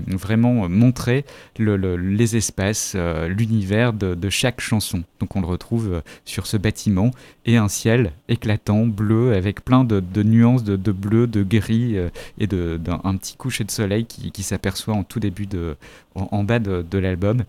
vraiment 0.07 0.69
montrer 0.69 1.25
les 1.57 2.35
espaces, 2.35 2.95
l'univers 3.27 3.93
de, 3.93 4.29
chaque 4.29 4.61
chanson. 4.61 5.03
Donc 5.19 5.35
on 5.35 5.41
le 5.41 5.47
retrouve 5.47 6.01
sur 6.25 6.45
ce 6.45 6.57
bâtiment, 6.57 7.11
et 7.45 7.57
un 7.57 7.67
ciel 7.67 8.11
éclatant, 8.29 8.85
bleu, 8.85 9.33
avec 9.33 9.65
plein 9.65 9.83
de, 9.83 10.23
nuances 10.23 10.63
de, 10.63 10.91
bleu, 10.91 11.27
de 11.27 11.43
gris, 11.43 11.95
et 12.37 12.47
d'un 12.47 13.15
petit 13.17 13.35
coucher 13.35 13.63
de 13.63 13.71
soleil 13.71 14.05
qui, 14.05 14.43
s'aperçoit 14.43 14.93
en 14.93 15.03
tout 15.03 15.19
début 15.19 15.47
de, 15.47 15.75
en, 16.15 16.43
bas 16.43 16.59
de 16.59 16.97
l'album. 16.97 17.43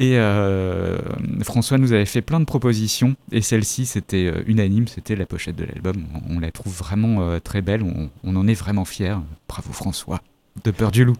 Et 0.00 0.16
euh, 0.16 0.96
François 1.42 1.76
nous 1.76 1.92
avait 1.92 2.04
fait 2.04 2.22
plein 2.22 2.38
de 2.38 2.44
propositions, 2.44 3.16
et 3.32 3.42
celle-ci, 3.42 3.84
c'était 3.84 4.26
euh, 4.26 4.44
unanime, 4.46 4.86
c'était 4.86 5.16
la 5.16 5.26
pochette 5.26 5.56
de 5.56 5.64
l'album. 5.64 6.04
On, 6.30 6.38
la 6.38 6.52
trouve 6.52 6.72
vraiment 6.72 7.22
euh, 7.22 7.40
très 7.40 7.62
belle, 7.62 7.82
on, 7.82 8.36
en 8.36 8.46
est 8.46 8.54
vraiment 8.54 8.84
fiers. 8.84 9.16
Bravo 9.48 9.72
François, 9.72 10.20
de 10.64 10.70
Peur 10.70 10.92
du 10.92 11.04
Loup. 11.04 11.16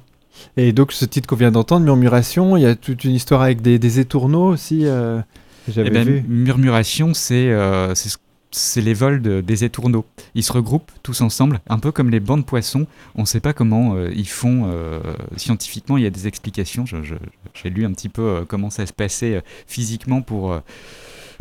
Et 0.57 0.71
donc 0.71 0.93
ce 0.93 1.05
titre 1.05 1.27
qu'on 1.27 1.35
vient 1.35 1.51
d'entendre, 1.51 1.85
Murmuration, 1.85 2.57
il 2.57 2.63
y 2.63 2.67
a 2.67 2.77
toute 2.77 3.03
une 3.03 3.17
histoire 3.17 3.43
avec 3.43 3.63
des, 3.63 3.99
étourneaux 3.99 4.47
aussi. 4.47 4.83
j'avais 4.83 5.89
eh 5.89 5.91
ben, 5.91 6.07
vu. 6.07 6.25
Murmuration, 6.29 7.15
c'est 7.15 7.49
ce 7.95 8.17
c'est 8.51 8.81
les 8.81 8.95
vols 8.95 9.21
des 9.43 9.65
étourneaux. 9.65 10.07
Ils 10.35 10.43
se 10.43 10.53
regroupent 10.53 10.91
tous 11.03 11.21
ensemble, 11.21 11.61
un 11.69 11.79
peu 11.79 11.93
comme 11.93 12.11
les 12.11 12.21
bancs 12.21 12.39
de 12.39 12.45
poissons. 12.45 12.87
On 13.15 13.23
ne 13.23 13.27
sait 13.27 13.41
pas 13.41 13.53
comment 13.53 13.95
euh, 13.95 14.11
ils 14.15 14.29
font 14.29 14.65
euh, 14.67 15.01
scientifiquement, 15.37 15.97
il 15.97 16.05
y 16.05 16.07
a 16.07 16.11
des 16.11 16.27
explications. 16.27 16.85
J'ai 16.87 17.71
lu 17.71 17.85
un 17.85 17.93
petit 17.93 18.09
peu 18.09 18.23
euh, 18.23 18.45
comment 18.47 18.71
ça 18.71 18.87
se 18.87 18.93
passait 18.93 19.43
physiquement 19.67 20.23
pour 20.23 20.59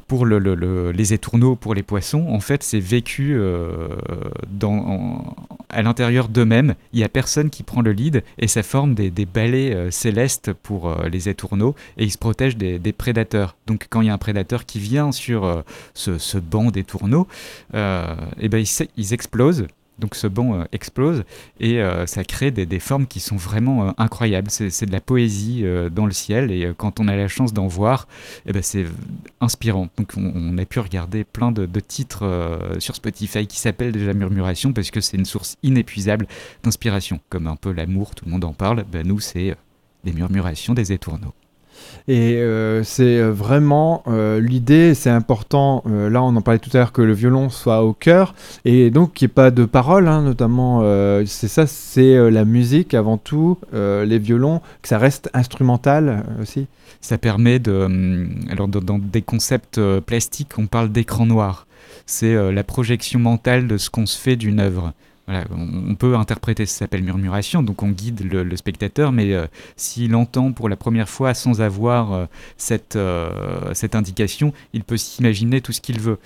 pour 0.08 0.26
les 0.26 1.14
étourneaux, 1.14 1.56
pour 1.56 1.74
les 1.74 1.84
poissons, 1.84 2.28
en 2.30 2.40
fait, 2.40 2.64
c'est 2.64 2.80
vécu 2.80 3.36
euh, 3.38 3.90
à 5.70 5.82
l'intérieur 5.82 6.30
d'eux-mêmes. 6.30 6.76
Il 6.94 7.00
n'y 7.00 7.04
a 7.04 7.10
personne 7.10 7.50
qui 7.50 7.64
prend 7.64 7.82
le 7.82 7.92
lead 7.92 8.24
et 8.40 8.48
ça 8.48 8.64
forme 8.64 8.96
des, 8.96 9.12
balais 9.26 9.74
euh, 9.74 9.92
célestes 9.92 10.54
pour 10.54 10.90
euh, 10.90 11.10
les 11.10 11.28
étourneaux 11.28 11.76
et 11.98 12.06
ils 12.06 12.12
se 12.12 12.18
protègent 12.18 12.58
des, 12.58 12.80
prédateurs. 12.94 13.58
Donc, 13.68 13.88
quand 13.90 14.02
il 14.02 14.08
y 14.08 14.10
a 14.10 14.14
un 14.14 14.18
prédateur 14.18 14.66
qui 14.66 14.80
vient 14.80 15.12
sur 15.12 15.64
ce, 15.94 16.38
banc 16.38 16.72
d'étourneaux, 16.72 17.28
eh 17.74 18.50
ben, 18.50 18.64
ils 18.96 19.14
explosent 19.14 19.68
donc 20.00 20.16
ce 20.16 20.28
banc 20.28 20.54
euh, 20.54 20.64
explose 20.72 21.24
et 21.60 21.82
euh, 21.82 22.06
ça 22.06 22.24
crée 22.24 22.52
des, 22.52 22.80
formes 22.80 23.08
qui 23.08 23.20
sont 23.20 23.36
vraiment 23.36 23.88
euh, 23.88 23.92
incroyables. 23.98 24.50
C'est 24.50 24.86
de 24.86 24.92
la 24.92 25.02
poésie 25.02 25.64
dans 25.92 26.06
le 26.06 26.12
ciel 26.12 26.52
et 26.52 26.72
quand 26.78 27.00
on 27.00 27.08
a 27.08 27.16
la 27.16 27.28
chance 27.28 27.54
d'en 27.54 27.68
voir, 27.68 28.08
eh 28.46 28.54
ben 28.54 28.62
c'est 28.62 28.86
inspirant. 29.42 29.90
Donc 29.98 30.14
on, 30.18 30.58
a 30.58 30.66
pu 30.66 30.80
regarder 30.80 31.24
plein 31.24 31.52
de, 31.52 31.80
titres 31.80 32.60
sur 32.80 32.96
Spotify 32.96 33.48
qui 33.48 33.60
s'appellent 33.60 33.92
déjà 33.92 34.14
Murmuration 34.14 34.74
parce 34.74 34.92
que 34.92 35.02
c'est 35.02 35.18
une 35.18 35.26
source 35.26 35.58
inépuisable 35.64 36.28
d'inspiration. 36.64 37.20
Comme 37.30 37.48
un 37.48 37.56
peu 37.56 37.72
l'amour, 37.72 38.16
tout 38.16 38.26
le 38.26 38.32
monde 38.32 38.46
en 38.46 38.54
parle, 38.54 38.86
ben 38.92 39.06
nous 39.06 39.20
c'est 39.20 39.56
les 40.04 40.14
murmurations 40.14 40.74
des 40.74 40.92
étourneaux. 40.92 41.34
Et 42.08 42.36
euh, 42.36 42.84
c'est 42.84 43.20
euh, 43.20 43.32
vraiment 43.32 44.04
euh, 44.08 44.40
l'idée, 44.40 44.94
c'est 44.94 45.10
important, 45.10 45.84
là 45.86 46.24
on 46.24 46.36
en 46.36 46.42
parlait 46.42 46.60
tout 46.60 46.70
à 46.74 46.78
l'heure, 46.78 46.92
que 46.94 47.02
le 47.02 47.14
violon 47.14 47.50
soit 47.50 47.84
au 47.84 47.92
cœur, 47.92 48.34
et 48.64 48.90
donc 48.92 49.14
qu'il 49.14 49.28
n'y 49.28 49.32
ait 49.32 49.34
pas 49.34 49.52
de 49.52 49.66
paroles, 49.66 50.08
hein, 50.08 50.22
notamment, 50.22 50.82
c'est 51.26 51.48
ça, 51.48 51.68
c'est 51.68 52.32
la 52.32 52.46
musique 52.46 52.94
avant 52.94 53.18
tout, 53.18 53.58
les 53.74 54.20
violons, 54.20 54.62
que 54.82 54.88
ça 54.88 54.98
reste 54.98 55.30
instrumental 55.34 56.24
aussi. 56.42 56.68
Ça 57.02 57.18
permet 57.18 57.60
de... 57.60 57.72
Hum, 57.72 58.30
alors 58.50 58.68
dans 58.68 59.00
des 59.00 59.22
concepts 59.22 59.80
plastiques, 60.06 60.58
on 60.58 60.68
parle 60.68 60.92
d'écran 60.92 61.26
noir. 61.26 61.68
C'est 62.06 62.52
la 62.52 62.64
projection 62.64 63.20
mentale 63.20 63.68
de 63.68 63.78
ce 63.78 63.90
qu'on 63.90 64.06
se 64.06 64.18
fait 64.18 64.36
d'une 64.36 64.60
œuvre 64.60 64.94
on 65.28 65.96
peut 65.96 66.16
interpréter, 66.16 66.66
ça 66.66 66.80
s'appelle 66.80 67.04
murmuration, 67.04 67.62
donc 67.62 67.84
on 67.84 67.90
guide 67.90 68.22
le, 68.32 68.56
spectateur, 68.56 69.12
mais 69.12 69.34
euh, 69.34 69.46
s'il 69.76 70.16
entend 70.16 70.54
pour 70.54 70.70
la 70.70 70.78
première 70.78 71.10
fois 71.10 71.34
sans 71.34 71.62
avoir 71.62 72.14
euh, 72.14 72.26
cette, 72.56 72.96
euh, 72.96 73.74
cette 73.74 73.94
indication, 73.96 74.54
il 74.74 74.84
peut 74.84 74.96
s'imaginer 74.96 75.60
tout 75.60 75.74
ce 75.74 75.82
qu'il 75.82 76.00
veut. 76.00 76.20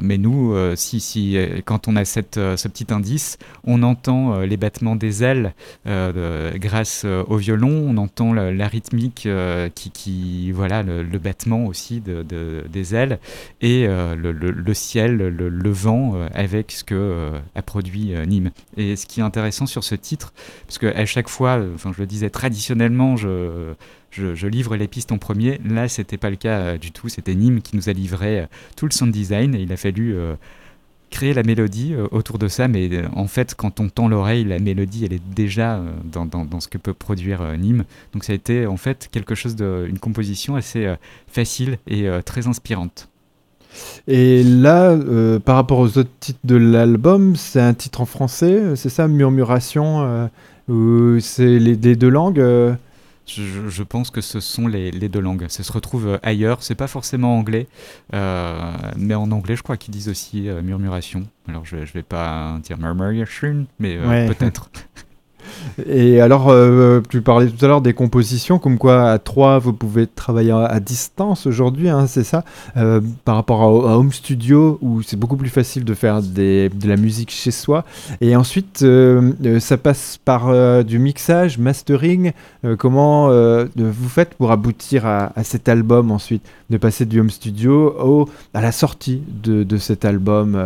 mais 0.00 0.18
nous, 0.18 0.54
si, 0.76 1.38
quand 1.64 1.88
on 1.88 1.96
a 1.96 2.04
cette, 2.04 2.34
ce 2.34 2.68
petit 2.68 2.92
indice, 2.92 3.38
on 3.64 3.82
entend 3.82 4.40
les 4.40 4.56
battements 4.56 4.96
des 4.96 5.24
ailes 5.24 5.54
grâce 5.86 7.04
au 7.04 7.36
violon, 7.36 7.86
on 7.88 7.96
entend 7.96 8.32
la, 8.32 8.68
rythmique 8.68 9.28
qui, 9.74 9.90
qui, 9.90 10.52
voilà, 10.52 10.82
le, 10.82 11.18
battement 11.18 11.66
aussi 11.66 12.00
de, 12.00 12.24
des 12.68 12.94
ailes, 12.94 13.18
et 13.60 13.86
le, 13.86 14.32
le, 14.32 14.74
ciel, 14.74 15.16
le, 15.16 15.70
vent 15.70 16.14
avec 16.34 16.72
ce 16.72 16.84
que 16.84 17.29
a 17.54 17.62
produit 17.62 18.14
euh, 18.14 18.24
Nîmes. 18.24 18.50
Et 18.76 18.96
ce 18.96 19.06
qui 19.06 19.20
est 19.20 19.22
intéressant 19.22 19.66
sur 19.66 19.84
ce 19.84 19.94
titre, 19.94 20.32
parce 20.66 20.78
qu'à 20.78 21.06
chaque 21.06 21.28
fois, 21.28 21.58
euh, 21.58 21.74
enfin 21.74 21.92
je 21.94 22.00
le 22.00 22.06
disais 22.06 22.30
traditionnellement, 22.30 23.16
je, 23.16 23.74
je, 24.10 24.46
livre 24.46 24.76
les 24.76 24.88
pistes 24.88 25.12
en 25.12 25.18
premier. 25.18 25.60
Là, 25.64 25.88
c'était 25.88 26.16
pas 26.16 26.30
le 26.30 26.36
cas 26.36 26.78
du 26.78 26.92
tout. 26.92 27.08
C'était 27.08 27.34
Nîmes 27.34 27.62
qui 27.62 27.76
nous 27.76 27.88
a 27.88 27.92
livré 27.92 28.46
tout 28.76 28.86
le 28.86 28.90
sound 28.92 29.12
design 29.12 29.54
il 29.54 29.72
a 29.72 29.76
fallu 29.76 30.16
créer 31.10 31.34
la 31.34 31.42
mélodie 31.42 31.94
autour 32.10 32.38
de 32.38 32.48
ça. 32.48 32.66
Mais 32.66 32.90
en 33.14 33.28
fait, 33.28 33.54
quand 33.54 33.78
on 33.78 33.88
tend 33.88 34.08
l'oreille, 34.08 34.44
la 34.44 34.58
mélodie, 34.58 35.04
elle 35.04 35.12
est 35.12 35.22
déjà 35.34 35.80
dans, 36.04 36.26
dans, 36.26 36.44
dans, 36.44 36.60
ce 36.60 36.66
que 36.66 36.78
peut 36.78 36.94
produire 36.94 37.56
Nîmes. 37.56 37.84
Donc 38.12 38.24
ça 38.24 38.32
a 38.32 38.36
été 38.36 38.66
en 38.66 38.76
fait 38.76 39.08
quelque 39.12 39.36
chose 39.36 39.54
de, 39.54 39.86
une 39.88 39.98
composition 40.00 40.56
assez 40.56 40.92
facile 41.28 41.78
et 41.86 42.08
très 42.24 42.48
inspirante. 42.48 43.08
Et 44.08 44.42
là, 44.42 44.90
euh, 44.90 45.38
par 45.38 45.56
rapport 45.56 45.78
aux 45.78 45.98
autres 45.98 46.10
titres 46.20 46.40
de 46.44 46.56
l'album, 46.56 47.36
c'est 47.36 47.60
un 47.60 47.74
titre 47.74 48.00
en 48.00 48.06
français, 48.06 48.52
euh, 48.52 48.76
c'est 48.76 48.88
ça, 48.88 49.08
Murmuration, 49.08 50.02
euh, 50.02 50.26
ou 50.68 51.20
c'est 51.20 51.58
les, 51.58 51.76
deux 51.76 52.08
langues 52.08 52.76
je, 53.26 53.82
pense 53.84 54.10
que 54.10 54.20
ce 54.20 54.40
sont 54.40 54.66
les, 54.66 54.90
deux 54.90 55.20
langues. 55.20 55.46
Ça 55.48 55.62
se 55.62 55.70
retrouve 55.70 56.18
ailleurs. 56.24 56.64
C'est 56.64 56.74
pas 56.74 56.88
forcément 56.88 57.38
anglais, 57.38 57.68
mais 58.12 59.14
en 59.14 59.30
anglais, 59.30 59.54
je 59.54 59.62
crois 59.62 59.76
qu'ils 59.76 59.92
disent 59.92 60.08
aussi 60.08 60.48
murmuration. 60.64 61.28
Alors, 61.46 61.64
je, 61.64 61.86
je 61.86 61.92
vais 61.92 62.02
pas 62.02 62.58
dire 62.64 62.76
murmuration, 62.78 63.66
mais 63.78 63.98
peut-être. 64.26 64.68
Et 65.86 66.20
alors, 66.20 66.48
euh, 66.48 67.00
tu 67.08 67.20
parlais 67.22 67.48
tout 67.48 67.64
à 67.64 67.68
l'heure 67.68 67.80
des 67.80 67.94
compositions, 67.94 68.58
comme 68.58 68.78
quoi 68.78 69.10
à 69.10 69.18
trois, 69.18 69.58
vous 69.58 69.72
pouvez 69.72 70.06
travailler 70.06 70.52
à, 70.52 70.80
distance 70.80 71.46
aujourd'hui, 71.46 71.88
hein, 71.88 72.06
c'est 72.06 72.24
ça 72.24 72.44
euh, 72.76 73.00
Par 73.24 73.36
rapport 73.36 73.62
à, 73.62 73.96
Home 73.96 74.12
Studio, 74.12 74.78
où 74.82 75.02
c'est 75.02 75.16
beaucoup 75.16 75.36
plus 75.36 75.48
facile 75.48 75.84
de 75.84 75.94
faire 75.94 76.22
de 76.22 76.88
la 76.88 76.96
musique 76.96 77.30
chez 77.30 77.50
soi. 77.50 77.84
Et 78.20 78.36
ensuite, 78.36 78.82
euh, 78.82 79.60
ça 79.60 79.76
passe 79.76 80.18
par 80.24 80.50
du 80.84 80.98
mixage, 80.98 81.58
mastering. 81.58 82.32
comment 82.78 83.28
vous 83.28 84.08
faites 84.08 84.34
pour 84.34 84.52
aboutir 84.52 85.06
à, 85.06 85.32
cet 85.42 85.68
album 85.68 86.10
ensuite? 86.10 86.42
De 86.70 86.76
passer 86.76 87.04
du 87.04 87.20
Home 87.20 87.30
Studio 87.30 88.28
à 88.54 88.60
la 88.60 88.72
sortie 88.72 89.22
de 89.42 89.76
cet 89.78 90.04
album 90.04 90.56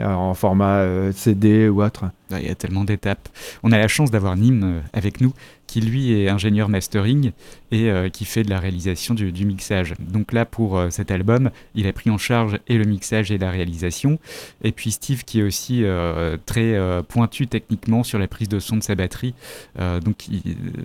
en 0.00 0.34
format 0.34 1.12
CD 1.12 1.68
ou 1.68 1.82
autre 1.82 2.06
il 2.30 2.46
y 2.46 2.50
a 2.50 2.54
tellement 2.54 2.84
d'étapes. 2.84 3.28
On 3.62 3.72
a 3.72 3.78
la 3.78 3.88
chance 3.88 4.10
d'avoir 4.10 4.36
Nîmes 4.36 4.82
avec 4.92 5.20
nous, 5.20 5.32
qui 5.72 5.80
lui 5.80 6.12
est 6.12 6.28
ingénieur 6.28 6.68
mastering 6.68 7.32
et 7.70 7.90
euh, 7.90 8.10
qui 8.10 8.26
fait 8.26 8.42
de 8.42 8.50
la 8.50 8.60
réalisation 8.60 9.14
du, 9.14 9.46
mixage. 9.46 9.94
Donc 9.98 10.32
là, 10.32 10.44
pour 10.44 10.76
euh, 10.76 10.90
cet 10.90 11.10
album, 11.10 11.50
il 11.74 11.86
a 11.86 11.94
pris 11.94 12.10
en 12.10 12.18
charge 12.18 12.58
et 12.68 12.76
le 12.76 12.84
mixage 12.84 13.32
et 13.32 13.38
la 13.38 13.50
réalisation. 13.50 14.18
Et 14.62 14.72
puis 14.72 14.90
Steve, 14.90 15.24
qui 15.24 15.40
est 15.40 15.42
aussi 15.42 15.82
euh, 15.82 16.36
très 16.44 16.78
pointu 17.08 17.46
techniquement 17.46 18.02
sur 18.02 18.18
la 18.18 18.28
prise 18.28 18.50
de 18.50 18.58
son 18.58 18.76
de 18.76 18.82
sa 18.82 18.94
batterie. 18.94 19.34
donc 20.04 20.26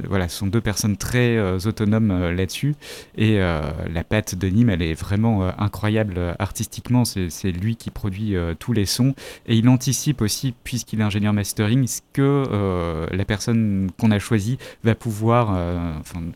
voilà, 0.07 0.29
ce 0.29 0.37
sont 0.37 0.47
deux 0.47 0.61
personnes 0.61 0.95
très 0.95 1.37
autonomes 1.65 2.31
là-dessus. 2.31 2.75
Et 3.17 3.37
la 3.37 4.03
patte 4.07 4.35
de 4.35 4.47
Nîmes, 4.47 4.69
elle 4.69 4.81
est 4.81 4.93
vraiment 4.93 5.49
incroyable 5.59 6.35
artistiquement. 6.39 7.03
C'est 7.05 7.51
lui 7.51 7.75
qui 7.75 7.89
produit 7.89 8.35
tous 8.59 8.73
les 8.73 8.85
sons. 8.85 9.13
Et 9.47 9.55
il 9.55 9.67
anticipe 9.67 10.21
aussi, 10.21 10.53
puisqu'il 10.63 11.01
est 11.01 11.03
ingénieur 11.03 11.33
mastering, 11.33 11.87
ce 11.87 12.01
que 12.13 13.07
la 13.11 13.25
personne 13.25 13.89
qu'on 13.97 14.11
a 14.11 14.19
choisie 14.19 14.57
va 14.83 14.95
pouvoir, 14.95 15.53
euh, 15.55 15.93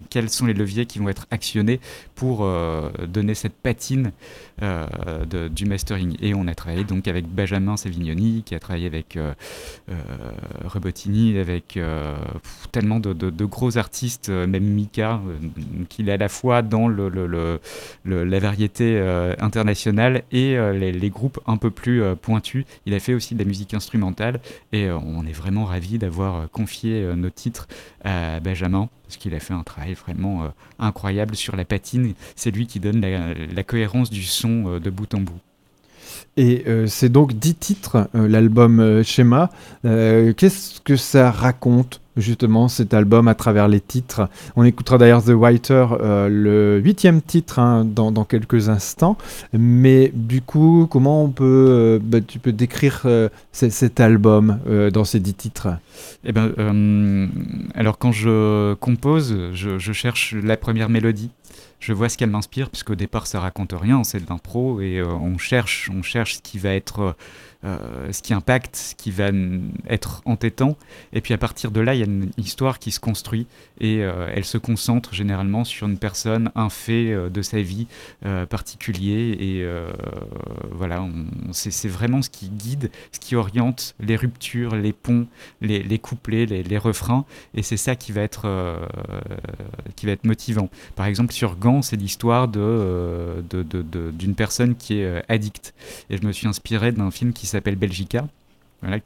quels 0.10 0.30
sont 0.30 0.46
les 0.46 0.54
leviers 0.54 0.86
qui 0.86 1.00
vont 1.00 1.10
être 1.10 1.28
actionnés 1.32 1.80
pour 2.16 2.44
euh, 2.44 2.90
donner 3.08 3.36
cette 3.36 3.54
patine 3.54 4.12
euh, 4.62 4.86
du 5.50 5.66
mastering. 5.66 6.18
Et 6.22 6.34
on 6.34 6.48
a 6.48 6.56
travaillé 6.56 6.84
donc 6.84 7.08
avec 7.08 7.28
Benjamin 7.28 7.78
Savignoni, 7.78 8.44
qui 8.46 8.56
a 8.56 8.60
travaillé 8.60 8.88
avec 8.88 9.18
Robotini, 10.66 11.38
avec 11.38 11.80
tellement 12.72 13.00
de, 13.00 13.46
gros 13.46 13.78
artistes, 13.78 14.30
même 14.30 14.64
Mika, 14.64 15.20
qu'il 15.90 16.10
est 16.10 16.14
à 16.14 16.18
la 16.18 16.30
fois 16.30 16.62
dans 16.62 16.88
la 16.90 18.40
variété 18.40 19.00
internationale 19.40 20.24
et 20.32 20.56
les, 20.74 21.10
groupes 21.10 21.40
un 21.48 21.58
peu 21.58 21.72
plus 21.72 22.04
pointus. 22.22 22.66
Il 22.86 22.94
a 22.94 23.00
fait 23.00 23.14
aussi 23.14 23.34
de 23.34 23.40
la 23.40 23.46
musique 23.46 23.74
instrumentale 23.74 24.40
et 24.72 24.92
on 24.92 25.26
est 25.26 25.34
vraiment 25.34 25.66
ravis 25.66 25.98
d'avoir 25.98 26.50
confié 26.52 27.04
nos 27.16 27.30
titres 27.30 27.68
à 28.04 28.31
Benjamin, 28.40 28.90
parce 29.04 29.18
qu'il 29.18 29.34
a 29.34 29.40
fait 29.40 29.54
un 29.54 29.64
travail 29.64 29.94
vraiment 29.94 30.44
euh, 30.44 30.48
incroyable 30.80 31.36
sur 31.36 31.56
la 31.56 31.66
patine. 31.66 32.14
C'est 32.36 32.52
lui 32.52 32.68
qui 32.68 32.80
donne 32.80 33.02
la, 33.02 33.64
cohérence 33.64 34.10
du 34.10 34.24
son 34.24 34.68
euh, 34.68 34.80
de 34.80 34.90
bout 34.90 35.14
en 35.14 35.22
bout. 35.22 35.40
Et 36.38 36.64
euh, 36.68 36.88
c'est 36.88 37.10
donc 37.10 37.34
dix 37.34 37.56
titres, 37.56 38.10
l'album 38.14 39.04
Schéma. 39.04 39.50
Qu'est-ce 39.84 40.82
que 40.82 40.96
ça 40.96 41.32
raconte? 41.32 42.01
Justement 42.18 42.68
cet 42.68 42.94
album 42.94 43.28
à 43.28 43.36
travers 43.36 43.68
les 43.68 43.80
titres. 43.80 44.30
On 44.56 44.64
écoutera 44.64 44.98
d'ailleurs 44.98 45.24
The 45.24 45.30
Writer, 45.30 45.88
euh, 45.92 46.28
le 46.30 46.80
huitième 46.80 47.22
titre, 47.22 47.60
hein, 47.60 47.86
dans, 47.86 48.12
quelques 48.26 48.70
instants. 48.70 49.18
Mais 49.54 50.12
du 50.14 50.42
coup, 50.42 50.88
comment 50.90 51.24
on 51.24 51.30
peut, 51.30 51.68
euh, 51.70 52.00
bah, 52.02 52.20
tu 52.22 52.40
peux 52.40 52.52
décrire 52.52 53.02
euh, 53.06 53.30
cet 53.52 54.00
album 54.00 54.60
dans 54.94 55.04
ces 55.04 55.20
dix 55.20 55.34
titres? 55.34 55.70
Eh 56.24 56.32
ben, 56.32 56.52
alors 57.76 57.98
quand 57.98 58.12
je 58.12 58.74
compose, 58.76 59.36
je, 59.54 59.80
je, 59.80 59.94
cherche 59.94 60.36
la 60.36 60.58
première 60.58 60.90
mélodie. 60.90 61.32
Je 61.80 61.94
vois 61.94 62.10
ce 62.10 62.18
qu'elle 62.18 62.30
m'inspire, 62.30 62.70
puisqu'au 62.70 62.96
départ 62.96 63.26
ça 63.26 63.40
raconte 63.40 63.74
rien, 63.74 64.04
c'est 64.04 64.24
de 64.24 64.30
l'impro 64.30 64.82
et 64.82 65.02
on 65.02 65.38
cherche, 65.40 65.90
on 65.94 66.04
cherche 66.04 66.36
ce 66.36 66.42
qui 66.42 66.60
va 66.60 66.74
être 66.76 67.16
euh, 67.64 68.12
ce 68.12 68.24
qui 68.24 68.34
impacte, 68.34 68.76
ce 68.76 68.96
qui 68.96 69.12
va 69.12 69.30
être 69.88 70.24
entêtant. 70.26 70.78
Et 71.14 71.22
puis 71.22 71.34
à 71.36 71.38
partir 71.38 71.70
de 71.70 71.80
là, 71.80 71.94
il 71.94 72.00
y 72.00 72.04
a 72.04 72.08
une 72.08 72.32
histoire 72.38 72.80
qui 72.80 72.90
se 72.90 73.00
construit 73.00 73.46
et 73.80 74.04
euh, 74.04 74.32
elle 74.34 74.46
se 74.46 74.58
concentre 74.58 75.14
généralement 75.14 75.64
sur 75.64 75.88
une 75.88 76.00
personne, 76.00 76.52
un 76.56 76.70
fait 76.70 77.12
euh, 77.12 77.30
de 77.30 77.44
sa 77.44 77.62
vie 77.62 77.88
particulier. 78.50 79.38
Et 79.40 79.66
voilà, 80.72 81.06
c'est 81.52 81.88
vraiment 81.88 82.22
ce 82.22 82.30
qui 82.30 82.50
guide, 82.50 82.92
ce 83.12 83.20
qui 83.20 83.36
oriente 83.36 83.96
les 84.00 84.16
ruptures, 84.16 84.76
les 84.76 84.94
ponts, 84.94 85.28
les, 85.62 86.00
couplets, 86.00 86.46
les, 86.46 86.78
refrains. 86.78 87.26
Et 87.54 87.64
c'est 87.64 87.78
ça 87.78 87.96
qui 87.96 88.12
va 88.12 88.22
être 88.22 88.48
qui 89.96 90.06
va 90.06 90.14
être 90.14 90.26
motivant. 90.26 90.70
Par 90.96 91.06
exemple, 91.06 91.34
sur 91.34 91.58
Gant, 91.58 91.82
c'est 91.82 91.96
l'histoire 91.96 92.48
d'une 92.48 93.44
de, 93.50 93.64
de, 93.64 94.34
personne 94.34 94.76
qui 94.76 95.00
est 95.00 95.24
addicte. 95.30 95.74
Et 96.10 96.18
je 96.18 96.26
me 96.26 96.32
suis 96.32 96.48
inspiré 96.48 96.92
d'un 96.92 97.12
film 97.12 97.34
qui 97.34 97.48
s'appelle 97.52 97.76
Belgica. 97.76 98.28
Euh, 98.84 99.00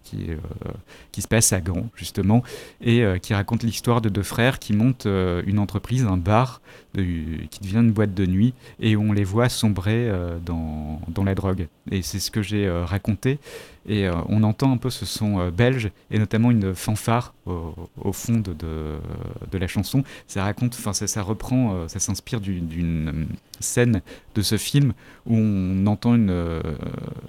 qui 1.11 1.21
se 1.21 1.27
passe 1.27 1.51
à 1.51 1.59
Gand, 1.59 1.87
justement, 1.95 2.43
et 2.79 3.03
euh, 3.03 3.17
qui 3.17 3.33
raconte 3.33 3.63
l'histoire 3.63 3.99
de 3.99 4.07
deux 4.07 4.23
frères 4.23 4.57
qui 4.57 4.71
montent 4.71 5.05
euh, 5.05 5.43
une 5.45 5.59
entreprise, 5.59 6.05
un 6.05 6.15
bar, 6.15 6.61
qui 6.95 7.59
devient 7.61 7.77
une 7.77 7.91
boîte 7.91 8.13
de 8.13 8.25
nuit, 8.25 8.53
et 8.79 8.95
on 8.95 9.11
les 9.11 9.23
voit 9.23 9.49
sombrer 9.49 10.11
dans, 10.45 11.01
dans, 11.07 11.23
la 11.23 11.35
drogue. 11.35 11.67
Et 11.91 12.01
c'est 12.01 12.19
ce 12.19 12.31
que 12.31 12.41
j'ai 12.41 12.69
raconté. 12.69 13.39
Et 13.87 14.09
on 14.29 14.41
entend 14.43 14.71
un 14.71 14.77
peu 14.77 14.89
ce 14.89 15.05
son 15.05 15.49
belge, 15.49 15.91
et 16.09 16.17
notamment 16.17 16.51
une 16.51 16.73
fanfare 16.73 17.33
au, 17.45 18.13
fond 18.13 18.41
de, 18.41 19.57
la 19.57 19.67
chanson. 19.67 20.03
Ça 20.27 20.43
raconte, 20.43 20.75
enfin 20.79 20.93
ça, 20.93 21.21
reprend, 21.21 21.87
ça 21.87 21.99
s'inspire 21.99 22.41
d'une 22.41 23.27
scène 23.59 24.01
de 24.33 24.41
ce 24.41 24.57
film 24.57 24.93
où 25.25 25.35
on 25.35 25.85
entend 25.87 26.15
une 26.15 26.61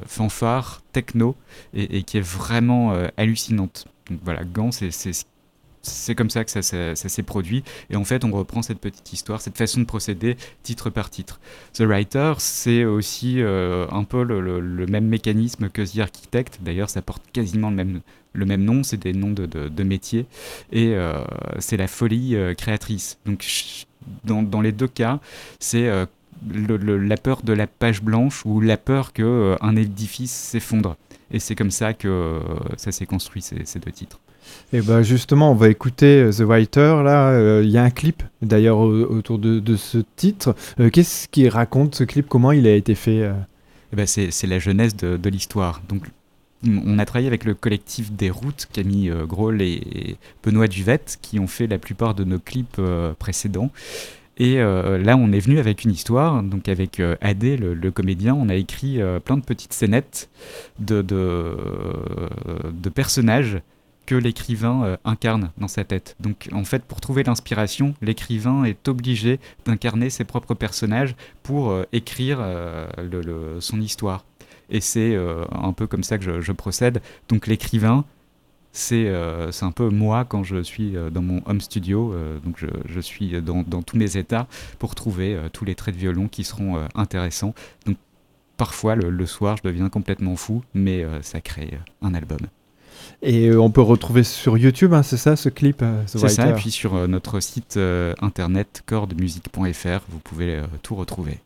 fanfare 0.07 0.83
techno 0.93 1.37
et, 1.75 2.03
qui 2.03 2.19
est 2.19 2.27
vraiment 2.27 2.93
euh, 2.93 3.09
hallucinante. 3.17 3.87
Donc 4.11 4.21
voilà, 4.25 4.45
Gant, 4.45 4.71
c'est 4.73 4.91
c'est 5.87 6.15
comme 6.15 6.31
ça 6.31 6.45
que 6.45 6.51
ça, 6.51 6.63
s'est 6.63 7.23
produit. 7.23 7.63
Et 7.91 7.97
en 7.97 8.05
fait, 8.05 8.25
on 8.25 8.31
reprend 8.31 8.63
cette 8.63 8.79
petite 8.79 9.13
histoire, 9.13 9.41
cette 9.41 9.57
façon 9.57 9.81
de 9.81 9.87
procéder 9.87 10.37
titre 10.63 10.91
par 10.91 11.11
titre. 11.11 11.41
The 11.75 11.83
Writer, 11.83 12.35
c'est 12.39 12.85
aussi 12.85 13.41
euh, 13.41 13.87
un 13.91 14.05
peu 14.05 14.23
le, 14.23 14.87
même 14.87 15.07
mécanisme 15.07 15.69
que 15.69 15.83
The 15.83 16.01
Architect. 16.01 16.59
D'ailleurs, 16.63 16.91
ça 16.91 17.03
porte 17.03 17.23
quasiment 17.33 17.71
le 17.71 17.77
même, 17.77 18.01
le 18.33 18.47
même 18.47 18.65
nom, 18.65 18.83
c'est 18.83 18.99
des 18.99 19.13
noms 19.13 19.33
de, 19.33 19.47
de, 19.47 19.83
métiers. 19.83 20.27
Et 20.73 20.95
euh, 20.95 21.23
c'est 21.59 21.77
la 21.77 21.89
folie 21.89 22.37
créatrice. 22.57 23.19
Donc, 23.27 23.47
dans, 24.25 24.43
dans, 24.43 24.61
les 24.61 24.73
deux 24.73 24.89
cas, 24.89 25.21
c'est 25.59 25.91
la 26.45 27.17
peur 27.17 27.43
de 27.43 27.53
la 27.53 27.67
page 27.67 28.03
blanche 28.03 28.45
ou 28.45 28.61
la 28.61 28.77
peur 28.77 29.13
qu'un 29.13 29.25
euh, 29.25 29.57
un 29.61 29.77
édifice 29.77 30.33
s'effondre. 30.33 30.97
Et 31.31 31.39
c'est 31.39 31.55
comme 31.55 31.71
ça 31.71 31.93
que 31.93 32.09
euh, 32.09 32.41
ça 32.77 32.93
s'est 32.93 33.07
construit, 33.07 33.43
ces, 33.43 33.79
deux 33.79 33.93
titres. 33.93 34.21
Et 34.73 34.81
ben 34.81 35.03
justement, 35.03 35.53
on 35.53 35.55
va 35.55 35.69
écouter 35.69 36.23
euh, 36.23 36.33
The 36.33 36.41
Writer. 36.41 37.03
Là, 37.05 37.61
il 37.63 37.71
y 37.71 37.79
a 37.79 37.83
un 37.83 37.91
clip 37.91 38.23
d'ailleurs 38.43 38.79
autour 38.79 39.39
de, 39.39 39.77
ce 39.77 39.99
titre. 40.17 40.55
Qu'est-ce 40.93 41.29
qui 41.29 41.49
raconte 41.49 41.95
ce 41.95 42.05
clip? 42.05 42.29
Comment 42.29 42.53
il 42.53 42.67
a 42.67 42.75
été 42.75 42.95
fait 42.95 43.31
eh 43.93 43.97
ben 43.97 44.07
c'est 44.07 44.47
la 44.47 44.59
jeunesse 44.59 44.97
de, 44.97 45.29
l'histoire. 45.29 45.81
Donc 45.89 46.03
on 46.67 46.99
a 46.99 47.05
travaillé 47.05 47.29
avec 47.29 47.45
le 47.45 47.55
collectif 47.55 48.13
des 48.13 48.31
routes, 48.31 48.67
Camille 48.73 49.13
Groll 49.29 49.63
et 49.63 50.17
Benoît 50.43 50.67
Duvette, 50.67 51.19
qui 51.23 51.39
ont 51.39 51.47
fait 51.47 51.67
la 51.67 51.79
plupart 51.79 52.15
de 52.15 52.25
nos 52.25 52.39
clips 52.39 52.81
précédents. 53.19 53.71
Et 54.39 54.61
euh, 54.61 54.99
là, 54.99 55.17
on 55.17 55.33
est 55.33 55.41
venu 55.41 55.59
avec 55.59 55.85
une 55.85 55.91
histoire, 55.91 56.43
donc 56.43 56.69
avec 56.69 57.01
euh, 57.01 57.17
Adé, 57.23 57.57
le, 57.57 57.91
comédien, 57.91 58.35
on 58.35 58.49
a 58.51 58.55
écrit 58.55 59.01
euh, 59.01 59.19
plein 59.19 59.39
de 59.39 59.45
petites 59.45 59.73
scénettes 59.73 60.29
de, 60.79 61.57
personnages 62.95 63.59
que 64.07 64.15
l'écrivain 64.15 64.97
incarne 65.05 65.51
dans 65.59 65.69
sa 65.69 65.85
tête. 65.85 66.17
Donc 66.21 66.49
en 66.53 66.65
fait, 66.65 66.85
pour 66.85 67.01
trouver 67.01 67.25
l'inspiration, 67.25 67.95
l'écrivain 68.01 68.65
est 68.65 68.89
obligé 68.89 69.41
d'incarner 69.65 70.11
ses 70.11 70.25
propres 70.25 70.55
personnages 70.55 71.17
pour 71.43 71.77
écrire 71.93 72.39
son 73.61 73.81
histoire. 73.81 74.25
Et 74.71 74.81
c'est 74.81 75.17
un 75.51 75.73
peu 75.73 75.87
comme 75.87 76.05
ça 76.05 76.19
que 76.19 76.41
je 76.41 76.53
procède. 76.53 77.03
Donc 77.29 77.47
l'écrivain 77.47 78.05
euh, 78.93 79.51
c'est 79.53 79.65
un 79.65 79.73
peu 79.73 79.89
moi 79.89 80.25
quand 80.25 80.45
je 80.45 80.63
suis 80.63 80.97
euh, 80.97 81.11
dans 81.11 81.23
mon 81.23 81.43
home 81.47 81.61
studio. 81.61 82.13
Euh, 82.13 82.39
donc 82.41 82.65
je, 82.87 83.01
suis 83.01 83.41
dans, 83.43 83.65
tous 83.83 83.97
mes 83.97 84.17
états 84.17 84.47
pour 84.79 84.95
trouver 84.95 85.39
tous 85.53 85.65
les 85.65 85.75
traits 85.75 85.95
de 85.95 86.01
violon 86.01 86.29
qui 86.29 86.45
seront 86.45 86.87
intéressants. 86.95 87.55
Donc 87.85 87.97
parfois 88.57 88.97
le, 88.97 89.27
soir 89.27 89.57
je 89.57 89.69
deviens 89.69 89.89
complètement 89.89 90.37
fou, 90.37 90.63
mais 90.75 91.05
ça 91.23 91.41
crée 91.41 91.79
un 92.03 92.15
album. 92.15 92.39
Et 93.23 93.55
on 93.55 93.71
peut 93.71 93.81
retrouver 93.81 94.25
sur 94.25 94.59
YouTube, 94.59 94.93
hein, 94.95 95.03
c'est 95.03 95.17
ça 95.17 95.37
ce 95.37 95.49
clip 95.49 95.85
C'est 96.07 96.19
ça, 96.29 96.49
et 96.49 96.53
puis 96.55 96.71
sur 96.71 97.09
notre 97.09 97.41
site 97.41 97.79
internet 98.21 98.83
cordmusique.fr, 98.87 100.01
vous 100.09 100.19
pouvez 100.19 100.61
tout 100.83 100.95
retrouver. 100.95 101.39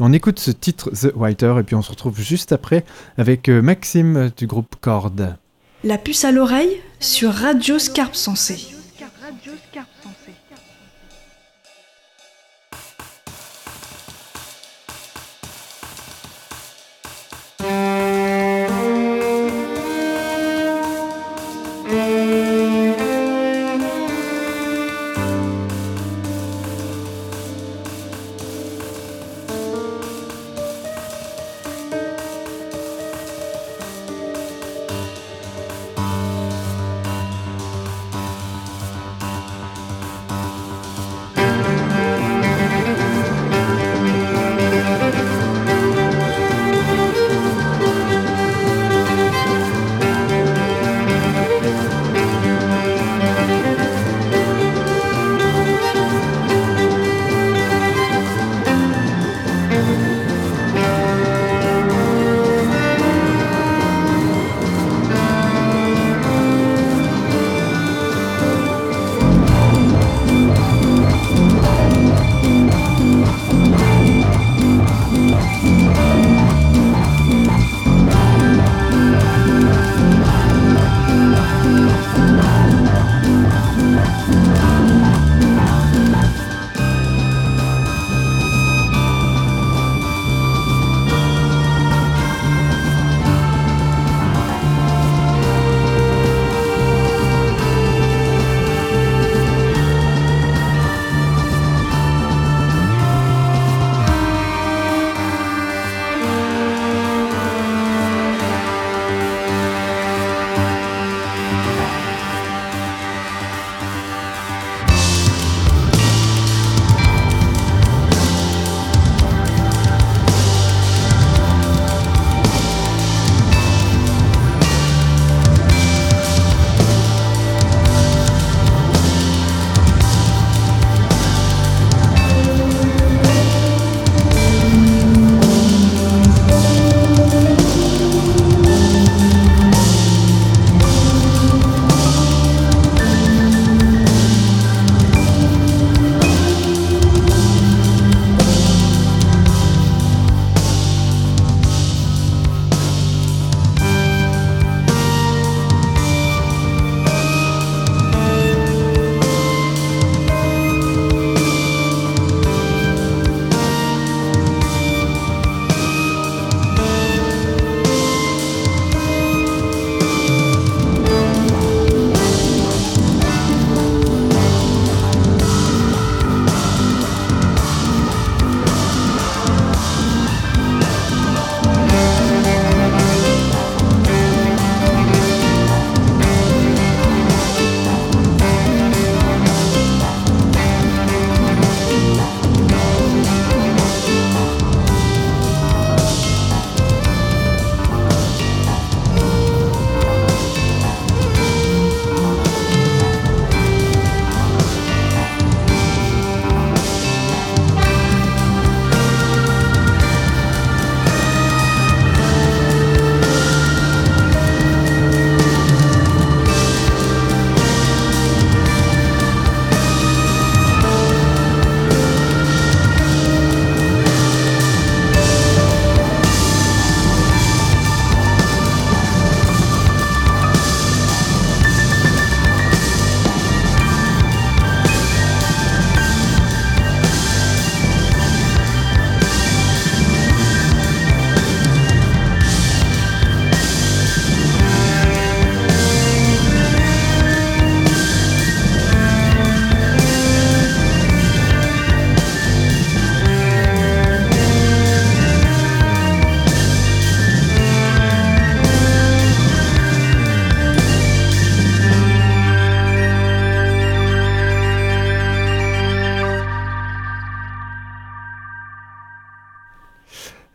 On 0.00 0.12
écoute 0.12 0.38
ce 0.38 0.50
titre 0.50 0.90
The 0.90 1.12
Writer 1.14 1.54
et 1.60 1.62
puis 1.62 1.76
on 1.76 1.82
se 1.82 1.90
retrouve 1.90 2.20
juste 2.20 2.52
après 2.52 2.84
avec 3.16 3.48
Maxime 3.48 4.30
du 4.36 4.46
groupe 4.46 4.76
Cord. 4.80 5.12
La 5.84 5.98
puce 5.98 6.24
à 6.24 6.32
l'oreille 6.32 6.80
sur 7.00 7.32
Radio 7.32 7.78
Scarpe 7.78 8.16
Sensée. 8.16 8.77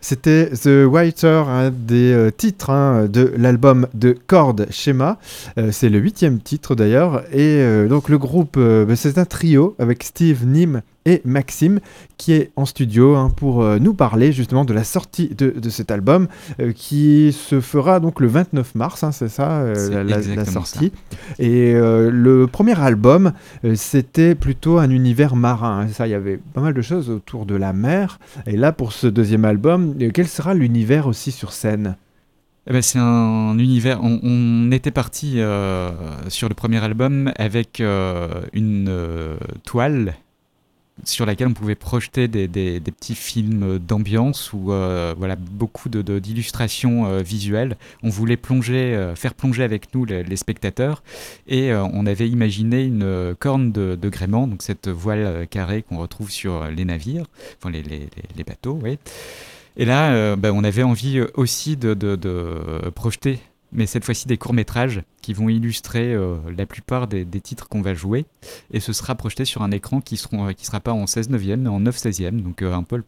C'était 0.04 0.50
The 0.50 0.86
Writer, 0.86 1.44
un 1.48 1.70
des 1.72 2.12
euh, 2.12 2.30
titres 2.30 2.72
hein, 2.72 3.06
de 3.06 3.34
l'album 3.38 3.88
de 3.94 4.18
Chord 4.28 4.58
Schema. 4.70 5.18
Euh, 5.58 5.70
c'est 5.72 5.88
le 5.88 5.98
huitième 5.98 6.39
titre 6.39 6.76
d'ailleurs. 6.76 7.24
Et 7.32 7.62
euh, 7.62 7.88
donc 7.88 8.10
le 8.10 8.18
groupe, 8.18 8.60
bah, 8.60 8.98
c'est 8.98 9.18
un 9.18 9.24
trio 9.24 9.78
avec 9.80 10.04
Steve, 10.04 10.46
Nim 10.46 10.82
et 11.06 11.22
Maxime 11.26 11.80
qui 12.18 12.34
est 12.34 12.52
en 12.56 12.66
studio 12.66 13.16
hein, 13.16 13.32
pour 13.36 13.63
euh, 13.63 13.80
nous 13.80 13.94
parler 13.94 14.32
justement 14.32 14.66
de 14.66 14.74
la 14.74 14.84
sortie 14.84 15.30
de, 15.30 15.70
cet 15.70 15.92
album 15.92 16.28
euh, 16.60 16.72
qui 16.72 17.34
se 17.34 17.60
fera 17.60 18.00
donc 18.00 18.20
le 18.20 18.28
29 18.28 18.76
mars, 18.76 19.04
hein, 19.04 19.12
c'est 19.12 19.28
ça 19.28 19.62
euh, 19.62 20.04
la, 20.04 20.46
sortie. 20.46 20.92
Et 21.39 21.74
le 21.74 22.46
premier 22.46 22.80
album, 22.80 23.34
c'était 23.76 24.36
plutôt 24.36 24.78
un 24.78 24.89
univers 24.89 25.36
marin. 25.36 25.82
Hein. 25.82 25.88
ça, 25.89 26.08
il 26.08 26.12
y 26.12 26.16
avait 26.16 26.38
pas 26.38 26.62
mal 26.62 26.74
de 26.74 26.82
choses 26.82 27.10
autour 27.10 27.46
de 27.46 27.56
la 27.56 27.74
mer. 27.74 28.20
Et 28.46 28.56
là, 28.56 28.72
pour 28.72 28.94
ce 28.94 29.08
deuxième 29.08 29.46
album, 29.46 29.96
quel 30.13 30.28
sera 30.28 30.54
l'univers 30.54 31.08
aussi 31.08 31.32
sur 31.32 31.52
scène? 31.52 31.98
Eh 32.68 32.72
ben, 32.72 32.82
c'est 32.82 33.00
un 33.00 33.58
univers. 33.58 34.00
On, 34.02 34.72
était 34.72 34.92
parti 34.92 35.39
sur 36.28 36.50
le 36.50 36.56
premier 36.56 36.84
album 36.84 37.32
avec 37.38 37.82
une 37.82 38.92
toile 39.63 40.13
sur 41.03 41.25
laquelle 41.25 41.47
on 41.47 41.53
pouvait 41.53 41.75
projeter 41.75 42.27
des, 42.27 42.47
petits 42.79 43.15
films 43.15 43.79
d'ambiance 43.79 44.53
ou 44.53 44.71
euh, 44.71 45.13
voilà 45.17 45.36
beaucoup 45.36 45.89
d'illustrations 45.89 47.06
euh, 47.06 47.21
visuelles. 47.21 47.77
On 48.03 48.10
voulait 48.10 48.38
plonger, 48.38 48.95
euh, 48.95 49.15
faire 49.15 49.34
plonger 49.34 49.63
avec 49.63 49.93
nous 49.93 50.06
les, 50.06 50.36
spectateurs 50.36 51.03
et 51.47 51.71
on 51.73 52.06
avait 52.06 52.27
imaginé 52.27 52.84
une 52.84 53.36
corne 53.39 53.71
de, 53.71 54.10
gréement, 54.10 54.47
donc 54.47 54.62
cette 54.62 54.89
voile 54.89 55.47
carrée 55.47 55.84
qu'on 55.84 55.99
retrouve 55.99 56.32
sur 56.32 56.67
les 56.67 56.86
navires, 56.86 57.25
enfin 57.58 57.69
les, 57.69 57.84
les 57.84 58.43
bateaux, 58.43 58.79
oui. 58.84 58.97
Et 59.77 59.86
là, 59.86 60.36
ben, 60.36 60.51
on 60.51 60.63
avait 60.63 60.84
envie 60.84 61.21
aussi 61.36 61.77
de, 61.77 61.93
de 61.93 62.89
projeter 62.95 63.39
mais 63.73 63.86
cette 63.86 64.05
fois-ci 64.05 64.27
des 64.27 64.38
courts-métrages 64.38 65.01
qui 65.21 65.33
vont 65.33 65.49
illustrer 65.49 66.13
euh, 66.13 66.38
la 66.55 66.65
plupart 66.65 67.07
des, 67.07 67.25
titres 67.25 67.67
qu'on 67.67 67.81
va 67.81 67.93
jouer. 67.93 68.25
Et 68.71 68.79
ce 68.79 68.93
sera 68.93 69.15
projeté 69.15 69.45
sur 69.45 69.62
un 69.63 69.71
écran 69.71 70.01
qui 70.01 70.21
ne 70.31 70.49
euh, 70.49 70.53
sera 70.57 70.79
pas 70.79 70.93
en 70.93 71.07
16 71.07 71.29
neuvième, 71.29 71.62
mais 71.62 71.69
en 71.69 71.79
9 71.79 71.95
16e, 71.97 72.41
donc 72.41 72.62
euh, 72.62 72.73
un 72.73 72.83
peu 72.83 73.01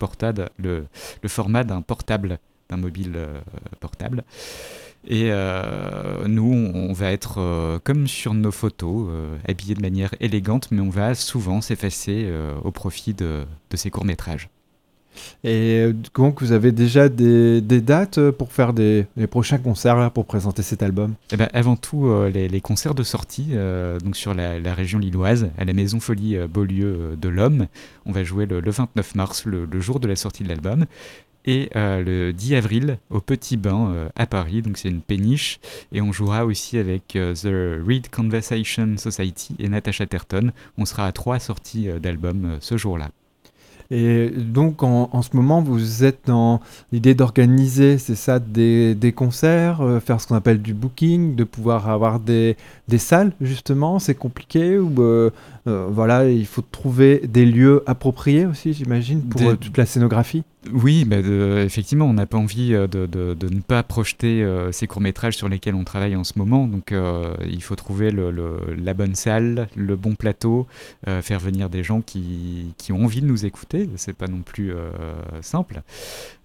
le 0.57 1.27
format 1.27 1.63
d'un 1.63 1.81
portable, 1.81 2.39
d'un 2.69 2.77
mobile 2.77 3.17
portable. 3.79 4.23
Et 5.07 5.29
nous, 6.25 6.51
on, 6.51 6.91
va 6.93 7.11
être 7.11 7.79
comme 7.83 8.07
sur 8.07 8.33
nos 8.33 8.51
photos, 8.51 9.07
habillés 9.47 9.75
de 9.75 9.81
manière 9.81 10.15
élégante, 10.19 10.71
mais 10.71 10.81
on 10.81 10.89
va 10.89 11.13
souvent 11.13 11.61
s'effacer 11.61 12.27
au 12.63 12.71
profit 12.71 13.13
de 13.13 13.45
ces 13.75 13.91
courts-métrages. 13.91 14.49
Et 15.43 15.91
donc, 16.13 16.41
vous 16.41 16.51
avez 16.51 16.71
déjà 16.71 17.09
des, 17.09 17.61
dates 17.61 18.31
pour 18.31 18.51
faire 18.51 18.73
des, 18.73 19.05
prochains 19.29 19.57
concerts 19.57 20.11
pour 20.11 20.25
présenter 20.25 20.61
cet 20.61 20.83
album? 20.83 21.13
Eh 21.31 21.37
ben, 21.37 21.49
Avant 21.53 21.75
tout, 21.75 22.07
euh, 22.07 22.29
les, 22.29 22.61
concerts 22.61 22.95
de 22.95 23.03
sortie 23.03 23.49
euh, 23.51 23.99
donc 23.99 24.15
sur 24.15 24.33
la, 24.33 24.73
région 24.73 24.99
lilloise, 24.99 25.49
à 25.57 25.65
la 25.65 25.73
Maison 25.73 25.99
Folie 25.99 26.37
euh, 26.37 26.47
Beaulieu 26.47 27.15
de 27.19 27.29
l'Homme. 27.29 27.67
On 28.05 28.11
va 28.11 28.23
jouer 28.23 28.45
le, 28.45 28.59
29 28.59 29.15
mars, 29.15 29.45
le, 29.45 29.67
jour 29.79 29.99
de 29.99 30.07
la 30.07 30.15
sortie 30.15 30.43
de 30.43 30.49
l'album. 30.49 30.85
Et 31.47 31.69
le 31.75 32.31
10 32.31 32.55
avril, 32.55 32.97
au 33.11 33.21
Petit 33.21 33.55
Bain 33.55 34.09
à 34.15 34.25
Paris, 34.25 34.63
donc 34.63 34.79
c'est 34.79 34.89
une 34.89 35.01
péniche. 35.01 35.59
Et 35.91 36.01
on 36.01 36.11
jouera 36.11 36.43
aussi 36.43 36.79
avec 36.79 37.09
The 37.09 37.83
Read 37.85 38.09
Conversation 38.09 38.97
Society 38.97 39.55
et 39.59 39.69
Natasha 39.69 40.07
Terton. 40.07 40.51
On 40.79 40.85
sera 40.85 41.05
à 41.05 41.11
trois 41.11 41.37
sorties 41.37 41.87
d'albums 42.01 42.57
ce 42.61 42.77
jour-là. 42.77 43.11
Et 43.91 44.29
donc, 44.29 44.81
en, 44.83 45.21
ce 45.21 45.35
moment, 45.35 45.61
vous 45.61 46.03
êtes 46.03 46.21
dans 46.25 46.59
l'idée 46.91 47.13
d'organiser, 47.13 47.97
c'est 47.97 48.15
ça, 48.15 48.39
des, 48.39 49.13
concerts, 49.15 49.81
euh, 49.81 49.99
faire 49.99 50.19
ce 50.19 50.27
qu'on 50.27 50.35
appelle 50.35 50.61
du 50.61 50.73
booking, 50.73 51.35
de 51.35 51.43
pouvoir 51.43 51.89
avoir 51.89 52.19
des, 52.19 52.57
des 52.87 52.97
salles, 52.97 53.33
justement. 53.41 53.99
C'est 53.99 54.15
compliqué 54.15 54.77
ou 54.79 54.91
euh, 54.99 55.29
euh, 55.67 55.87
voilà, 55.89 56.29
il 56.29 56.45
faut 56.45 56.61
trouver 56.61 57.21
des 57.27 57.45
lieux 57.45 57.83
appropriés 57.85 58.45
aussi, 58.45 58.73
j'imagine, 58.73 59.21
pour 59.21 59.57
toute 59.57 59.77
la 59.77 59.85
scénographie 59.85 60.43
oui, 60.71 61.05
bah, 61.05 61.17
effectivement, 61.63 62.05
on 62.05 62.13
n'a 62.13 62.25
pas 62.25 62.37
envie 62.37 62.73
euh, 62.73 62.87
de, 62.87 63.35
ne 63.49 63.59
pas 63.61 63.83
projeter 63.83 64.43
euh, 64.43 64.71
ces 64.71 64.87
courts-métrages 64.87 65.35
sur 65.35 65.49
lesquels 65.49 65.75
on 65.75 65.83
travaille 65.83 66.15
en 66.15 66.23
ce 66.23 66.33
moment. 66.37 66.67
Donc, 66.67 66.91
euh, 66.91 67.35
il 67.47 67.61
faut 67.61 67.75
trouver 67.75 68.11
la 68.11 68.93
bonne 68.93 69.15
salle, 69.15 69.67
le 69.75 69.95
bon 69.95 70.15
plateau, 70.15 70.67
faire 71.21 71.39
venir 71.39 71.69
des 71.69 71.83
gens 71.83 72.01
qui, 72.01 72.73
ont 72.91 73.03
envie 73.03 73.21
de 73.21 73.27
nous 73.27 73.45
écouter. 73.45 73.89
C'est 73.95 74.15
pas 74.15 74.27
non 74.27 74.41
plus 74.41 74.73
simple. 75.41 75.81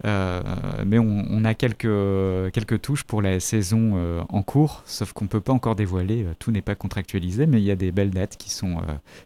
mais 0.04 0.98
on, 0.98 1.44
a 1.44 1.54
quelques, 1.54 2.52
quelques 2.52 2.80
touches 2.83 3.04
pour 3.04 3.22
la 3.22 3.40
saison 3.40 4.24
en 4.28 4.42
cours, 4.42 4.83
sauf 4.87 5.12
qu'on 5.12 5.24
ne 5.24 5.30
peut 5.30 5.40
pas 5.40 5.52
encore 5.52 5.76
dévoiler. 5.76 6.26
tout 6.38 6.50
n'est 6.50 6.62
pas 6.62 6.74
contractualisé, 6.74 7.46
mais 7.46 7.61
il 7.61 7.64
y 7.64 7.70
a 7.70 7.76
des 7.76 7.92
belles 7.92 8.11
dates 8.11 8.37
qui, 8.37 8.50
sont, 8.50 8.78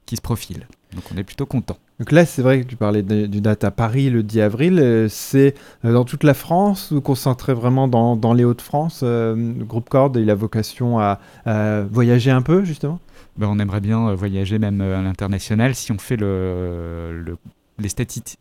qui 0.07 0.17
se 0.17 0.23
profilent. 0.23 0.67
Donc, 0.95 1.05
on 1.13 1.17
est 1.17 1.25
plutôt 1.25 1.47
content. 1.47 1.77
Donc 2.01 2.11
là, 2.11 2.27
c'est 2.27 2.43
vrai 2.43 2.63
que 2.63 2.67
tu 2.67 2.77
parlais 2.77 3.03
du 3.03 3.41
date 3.41 3.63
à 3.63 3.71
Paris 3.71 4.11
le 4.11 4.25
10 4.25 4.41
avril. 4.41 4.79
Euh, 4.81 5.09
c'est 5.09 5.55
euh, 5.85 5.93
dans 5.93 6.05
toute 6.05 6.25
la 6.25 6.35
France 6.35 6.91
ou 6.91 7.01
concentré 7.01 7.55
vraiment 7.55 7.87
dans, 7.87 8.35
les 8.35 8.45
Hauts-de-France 8.45 9.01
euh, 9.05 9.37
Le 9.37 9.65
groupe 9.65 9.89
Corde, 9.89 10.17
il 10.17 10.29
a 10.29 10.35
vocation 10.35 10.99
à, 10.99 11.21
voyager 11.91 12.33
un 12.33 12.43
peu, 12.43 12.65
justement? 12.65 12.99
Ben, 13.37 13.47
On 13.49 13.59
aimerait 13.59 13.81
bien 13.81 14.13
voyager 14.15 14.59
même 14.59 14.81
à 14.81 15.03
l'international. 15.03 15.75
Si 15.75 15.93
on 15.93 15.99
fait 15.99 16.17
le, 16.17 17.37
les, 17.79 17.89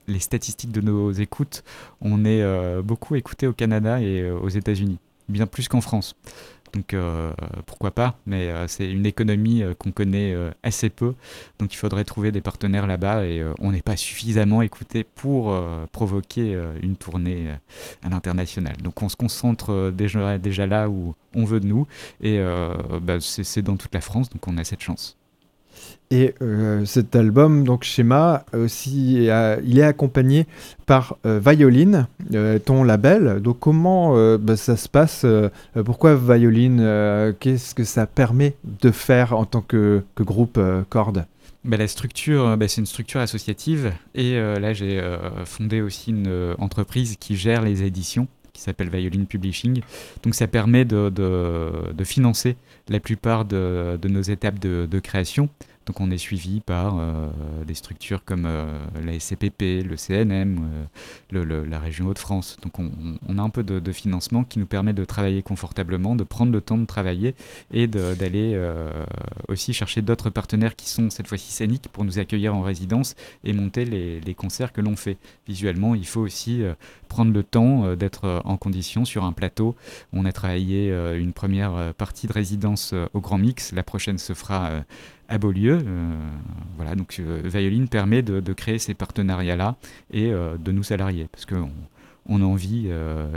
les, 0.07 0.19
statistiques 0.19 0.71
de 0.71 0.81
nos 0.81 1.11
écoutes, 1.11 1.63
on 2.01 2.25
est 2.25 2.43
beaucoup 2.81 3.15
écouté 3.15 3.45
au 3.47 3.53
Canada 3.53 4.01
et 4.01 4.29
aux 4.29 4.49
États-Unis, 4.49 4.97
bien 5.29 5.47
plus 5.47 5.67
qu'en 5.67 5.81
France. 5.81 6.15
Donc 6.73 6.93
euh, 6.93 7.31
pourquoi 7.67 7.91
pas, 7.91 8.17
mais 8.25 8.47
euh, 8.47 8.67
c'est 8.67 8.89
une 8.89 9.05
économie 9.05 9.61
euh, 9.61 9.75
qu'on 9.75 9.91
connaît 9.91 10.35
assez 10.63 10.89
peu, 10.89 11.13
donc 11.59 11.73
il 11.73 11.77
faudrait 11.77 12.03
trouver 12.03 12.31
des 12.31 12.41
partenaires 12.41 12.87
là-bas 12.87 13.25
et 13.25 13.43
on 13.59 13.71
n'est 13.71 13.81
pas 13.81 13.95
suffisamment 13.95 14.61
écouté 14.61 15.03
pour 15.03 15.55
provoquer 15.91 16.59
une 16.81 16.95
tournée 16.95 17.49
à 18.03 18.09
l'international. 18.09 18.75
Donc 18.77 19.01
on 19.01 19.09
se 19.09 19.15
concentre 19.15 19.91
déjà, 19.91 20.37
déjà 20.37 20.65
là 20.65 20.89
où 20.89 21.15
on 21.35 21.45
veut 21.45 21.59
de 21.59 21.67
nous 21.67 21.87
et 22.21 22.41
bah, 23.01 23.17
c'est 23.19 23.61
dans 23.61 23.77
toute 23.77 23.93
la 23.93 24.01
France, 24.01 24.29
donc 24.29 24.47
on 24.47 24.57
a 24.57 24.63
cette 24.63 24.81
chance. 24.81 25.17
Et 26.13 26.35
euh, 26.43 26.85
cet 26.85 27.15
album, 27.15 27.63
donc 27.63 27.83
Schéma, 27.83 28.45
aussi, 28.53 29.27
il 29.63 29.79
est 29.79 29.83
accompagné 29.83 30.45
par 30.85 31.17
euh, 31.25 31.39
Violine, 31.43 32.05
euh, 32.35 32.59
ton 32.59 32.83
label. 32.83 33.41
Donc 33.41 33.59
comment 33.59 34.13
bah, 34.37 34.55
ça 34.55 34.77
se 34.77 34.87
passe 34.87 35.25
Pourquoi 35.85 36.13
Violine 36.15 37.33
Qu'est-ce 37.39 37.73
que 37.73 37.83
ça 37.83 38.05
permet 38.05 38.55
de 38.63 38.91
faire 38.91 39.33
en 39.33 39.45
tant 39.45 39.61
que, 39.61 40.03
groupe 40.19 40.59
Corde 40.89 41.25
bah, 41.65 41.77
la 41.77 41.87
structure, 41.87 42.57
bah, 42.57 42.67
c'est 42.67 42.81
une 42.81 42.85
structure 42.85 43.21
associative 43.21 43.91
et 44.13 44.35
là 44.35 44.73
j'ai 44.73 45.01
fondé 45.45 45.81
aussi 45.81 46.11
une 46.11 46.53
entreprise 46.59 47.15
qui 47.19 47.35
gère 47.35 47.63
les 47.63 47.81
éditions 47.81 48.27
qui 48.51 48.61
s'appelle 48.61 48.89
Violine 48.89 49.25
Publishing. 49.25 49.81
Donc 50.21 50.35
ça 50.35 50.45
permet 50.45 50.85
de, 50.85 51.11
financer 52.03 52.55
la 52.87 52.99
plupart 52.99 53.45
de, 53.45 53.97
nos 54.03 54.21
étapes 54.21 54.59
de 54.59 54.99
création. 54.99 55.49
Donc 55.85 55.99
on 55.99 56.11
est 56.11 56.17
suivi 56.17 56.61
par 56.61 56.97
euh, 56.97 57.29
des 57.65 57.73
structures 57.73 58.23
comme 58.23 58.45
euh, 58.45 58.79
la 59.03 59.19
SCPP, 59.19 59.83
le 59.85 59.97
CNM, 59.97 60.87
euh, 61.33 61.65
la 61.65 61.79
région 61.79 62.07
Hauts-de-France. 62.07 62.57
Donc 62.61 62.79
on, 62.79 63.37
a 63.37 63.41
un 63.41 63.49
peu 63.49 63.63
de, 63.63 63.91
financement 63.91 64.43
qui 64.43 64.59
nous 64.59 64.65
permet 64.65 64.93
de 64.93 65.03
travailler 65.03 65.43
confortablement, 65.43 66.15
de 66.15 66.23
prendre 66.23 66.51
le 66.51 66.61
temps 66.61 66.77
de 66.77 66.85
travailler 66.85 67.35
et 67.71 67.87
d'aller 67.87 68.59
aussi 69.47 69.73
chercher 69.73 70.01
d'autres 70.01 70.29
partenaires 70.29 70.75
qui 70.75 70.89
sont 70.89 71.09
cette 71.09 71.27
fois-ci 71.27 71.51
scéniques 71.51 71.89
pour 71.89 72.05
nous 72.05 72.17
accueillir 72.17 72.55
en 72.55 72.61
résidence 72.61 73.15
et 73.43 73.53
monter 73.53 73.85
les, 73.85 74.19
les 74.19 74.33
concerts 74.33 74.71
que 74.71 74.81
l'on 74.81 74.95
fait. 74.95 75.17
Visuellement, 75.47 75.95
il 75.95 76.07
faut 76.07 76.21
aussi 76.21 76.63
prendre 77.07 77.33
le 77.33 77.43
temps 77.43 77.95
d'être 77.95 78.41
en 78.45 78.57
condition 78.57 79.05
sur 79.05 79.25
un 79.25 79.33
plateau. 79.33 79.75
On 80.11 80.25
a 80.25 80.31
travaillé 80.31 80.89
une 81.15 81.33
première 81.33 81.93
partie 81.95 82.27
de 82.27 82.33
résidence 82.33 82.93
au 83.13 83.19
Grand 83.19 83.37
Mix. 83.37 83.73
La 83.73 83.83
prochaine 83.83 84.17
se 84.17 84.33
fera 84.33 84.83
à 85.27 85.37
Beaulieu. 85.37 85.79
Euh, 85.85 86.19
voilà, 86.75 86.95
donc 86.95 87.17
euh, 87.19 87.41
Violine 87.43 87.87
permet 87.87 88.21
de, 88.21 88.53
créer 88.53 88.79
ces 88.79 88.93
partenariats-là 88.93 89.75
et 90.11 90.31
euh, 90.31 90.57
de 90.57 90.71
nous 90.71 90.83
salarier, 90.83 91.27
parce 91.31 91.45
qu'on 91.45 91.71
on 92.25 92.41
a 92.41 92.45
envie, 92.45 92.89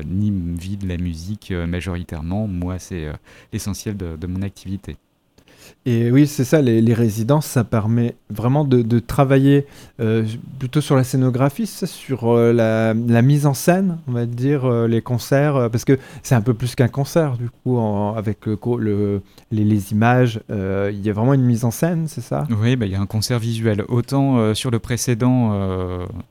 ni 0.06 0.30
vie 0.56 0.76
de 0.76 0.86
la 0.86 0.96
musique 0.96 1.50
majoritairement. 1.50 2.46
Moi, 2.46 2.78
c'est 2.78 3.08
l'essentiel 3.52 3.96
de, 3.96 4.26
mon 4.28 4.42
activité. 4.42 4.96
Et 5.86 6.10
oui, 6.10 6.26
c'est 6.26 6.42
ça, 6.42 6.60
les, 6.60 6.94
résidences, 6.94 7.46
ça 7.46 7.62
permet 7.62 8.16
vraiment 8.28 8.64
de, 8.64 8.98
travailler 8.98 9.66
euh, 10.00 10.24
plutôt 10.58 10.80
sur 10.80 10.96
la 10.96 11.04
scénographie, 11.04 11.68
sur 11.68 12.24
euh, 12.24 12.52
la, 12.52 13.22
mise 13.22 13.46
en 13.46 13.54
scène, 13.54 13.98
on 14.08 14.12
va 14.12 14.26
dire, 14.26 14.64
euh, 14.64 14.88
les 14.88 15.00
concerts, 15.00 15.68
parce 15.70 15.84
que 15.84 15.96
c'est 16.24 16.34
un 16.34 16.40
peu 16.40 16.54
plus 16.54 16.74
qu'un 16.74 16.88
concert, 16.88 17.36
du 17.36 17.48
coup, 17.50 17.78
avec 18.16 18.46
le, 18.46 19.22
les, 19.52 19.92
images, 19.92 20.40
il 20.48 21.06
y 21.06 21.08
a 21.08 21.12
vraiment 21.12 21.34
une 21.34 21.44
mise 21.44 21.64
en 21.64 21.70
scène, 21.70 22.08
c'est 22.08 22.20
ça? 22.20 22.48
Oui, 22.60 22.74
bah, 22.74 22.86
il 22.86 22.92
y 22.92 22.96
a 22.96 23.00
un 23.00 23.06
concert 23.06 23.38
visuel. 23.38 23.84
Autant 23.88 24.54
sur 24.54 24.72
le 24.72 24.80
précédent, 24.80 25.56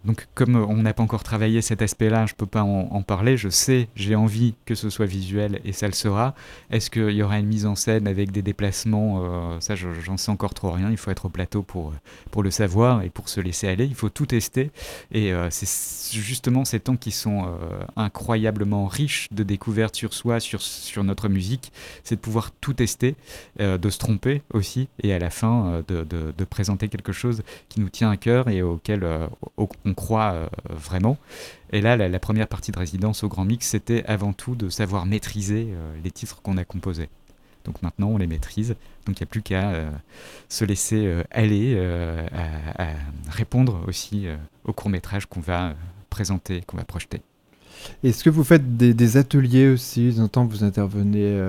donc 0.03 0.27
comme 0.35 0.55
on 0.55 0.81
n'a 0.81 0.93
pas 0.93 1.03
encore 1.03 1.23
travaillé 1.23 1.61
cet 1.61 1.81
aspect-là, 1.81 2.25
je 2.25 2.33
ne 2.33 2.37
peux 2.37 2.45
pas 2.45 2.63
en, 2.63 3.01
parler, 3.03 3.37
je 3.37 3.47
sais, 3.47 3.87
j'ai 3.95 4.15
envie 4.15 4.55
que 4.65 4.75
ce 4.75 4.89
soit 4.89 5.05
visuel 5.05 5.61
et 5.63 5.71
ça 5.71 5.87
le 5.87 5.93
sera. 5.93 6.35
Est-ce 6.71 6.89
qu'il 6.89 7.11
y 7.11 7.23
aura 7.23 7.39
une 7.39 7.47
mise 7.47 7.65
en 7.65 7.75
scène 7.75 8.07
avec 8.07 8.31
des 8.31 8.41
déplacements 8.41 9.21
euh, 9.25 9.59
ça 9.59 9.75
j'en 9.75 10.17
sais 10.17 10.31
encore 10.31 10.53
trop 10.53 10.71
rien, 10.71 10.89
il 10.89 10.97
faut 10.97 11.11
être 11.11 11.25
au 11.25 11.29
plateau 11.29 11.63
pour, 11.63 11.93
pour 12.31 12.43
le 12.43 12.51
savoir 12.51 13.03
et 13.03 13.09
pour 13.09 13.29
se 13.29 13.39
laisser 13.39 13.67
aller, 13.67 13.85
il 13.85 13.95
faut 13.95 14.09
tout 14.09 14.25
tester. 14.25 14.71
Et 15.11 15.33
c'est 15.49 16.19
justement 16.19 16.65
ces 16.65 16.79
temps 16.79 16.95
qui 16.95 17.11
sont 17.11 17.47
incroyablement 17.95 18.87
riches 18.87 19.27
de 19.31 19.43
découvertes 19.43 19.95
sur 19.95 20.13
soi, 20.13 20.39
sur, 20.39 20.61
sur 20.61 21.03
notre 21.03 21.29
musique, 21.29 21.71
c'est 22.03 22.15
de 22.15 22.21
pouvoir 22.21 22.51
tout 22.61 22.73
tester, 22.73 23.15
de 23.59 23.89
se 23.89 23.97
tromper 23.97 24.41
aussi, 24.53 24.87
et 25.01 25.13
à 25.13 25.19
la 25.19 25.29
fin 25.29 25.83
de, 25.87 26.03
de, 26.03 26.45
présenter 26.45 26.89
quelque 26.89 27.11
chose 27.11 27.43
qui 27.69 27.79
nous 27.79 27.89
tient 27.89 28.11
à 28.11 28.17
cœur 28.17 28.49
et 28.49 28.61
auquel 28.61 29.07
on 29.57 29.93
croit 29.93 30.49
vraiment. 30.69 31.17
Et 31.71 31.81
là, 31.81 31.97
la, 31.97 32.19
première 32.19 32.47
partie 32.47 32.71
de 32.71 32.79
résidence 32.79 33.23
au 33.23 33.27
Grand 33.27 33.43
Mix, 33.45 33.67
c'était 33.67 34.03
avant 34.05 34.33
tout 34.33 34.55
de 34.55 34.69
savoir 34.69 35.05
maîtriser 35.05 35.67
euh, 35.69 35.93
les 36.03 36.11
titres 36.11 36.41
qu'on 36.41 36.57
a 36.57 36.63
composés. 36.63 37.09
Donc 37.65 37.81
maintenant, 37.81 38.07
on 38.07 38.17
les 38.17 38.27
maîtrise. 38.27 38.75
Donc 39.05 39.19
il 39.19 39.23
n'y 39.23 39.27
a 39.27 39.29
plus 39.29 39.41
qu'à 39.41 39.71
euh, 39.71 39.91
se 40.49 40.65
laisser 40.65 41.05
euh, 41.05 41.23
aller, 41.31 41.77
à, 42.77 42.87
répondre 43.29 43.83
aussi 43.87 44.27
au 44.63 44.73
court 44.73 44.89
métrage 44.89 45.25
qu'on 45.25 45.41
va 45.41 45.73
présenter, 46.09 46.61
qu'on 46.61 46.77
va 46.77 46.85
projeter. 46.85 47.21
Est-ce 48.03 48.23
que 48.23 48.29
vous 48.29 48.43
faites 48.43 48.77
des, 48.77 49.17
ateliers 49.17 49.67
aussi? 49.67 50.11
J'entends 50.11 50.47
que 50.47 50.51
vous 50.51 50.63
intervenez 50.63 51.39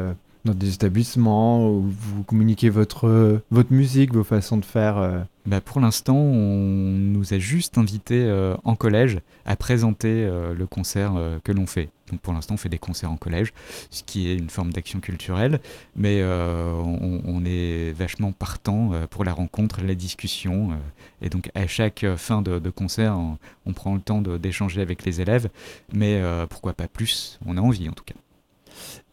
dans 0.47 0.55
des 0.55 0.75
établissements 0.75 1.69
où 1.69 1.83
vous 1.83 2.23
communiquez 2.23 2.71
votre, 2.71 3.43
votre 3.51 3.73
musique, 3.73 4.15
vos 4.15 4.25
façons 4.25 4.57
de 4.57 4.65
faire 4.65 5.27
bah 5.47 5.61
Pour 5.61 5.81
l'instant, 5.81 6.17
on 6.17 6.91
nous 6.91 7.33
a 7.33 7.39
juste 7.39 7.79
invités 7.79 8.25
euh, 8.25 8.57
en 8.65 8.75
collège 8.75 9.21
à 9.45 9.55
présenter 9.55 10.09
euh, 10.09 10.55
le 10.55 10.67
concert 10.67 11.15
euh, 11.17 11.39
que 11.45 11.53
l'on 11.53 11.67
fait. 11.67 11.89
Donc 12.11 12.21
pour 12.21 12.33
l'instant, 12.33 12.55
on 12.55 12.57
fait 12.57 12.69
des 12.69 12.79
concerts 12.79 13.13
en 13.13 13.17
collège, 13.17 13.53
ce 13.91 14.03
qui 14.03 14.29
est 14.29 14.37
une 14.37 14.51
forme 14.51 14.73
d'action 14.73 15.01
culturelle, 15.01 15.61
mais 15.97 16.23
on, 16.23 17.45
est 17.45 17.91
vachement 17.99 18.31
partant 18.31 18.93
pour 19.11 19.25
la 19.25 19.33
rencontre, 19.33 19.81
la 19.83 19.97
discussion. 19.97 20.71
et 21.21 21.31
donc 21.31 21.51
à 21.57 21.67
chaque 21.67 22.07
fin 22.15 22.43
de, 22.43 22.71
concert, 22.71 23.19
on, 23.19 23.39
on, 23.67 23.73
prend 23.73 23.97
le 23.97 24.01
temps 24.01 24.23
d'échanger 24.23 24.83
avec 24.83 25.05
les 25.05 25.21
élèves, 25.21 25.51
mais 25.93 26.23
pourquoi 26.49 26.75
pas 26.75 26.87
plus? 26.87 27.41
On 27.45 27.57
a 27.57 27.61
envie 27.61 27.89
en 27.89 27.93
tout 27.93 28.05
cas. 28.05 28.15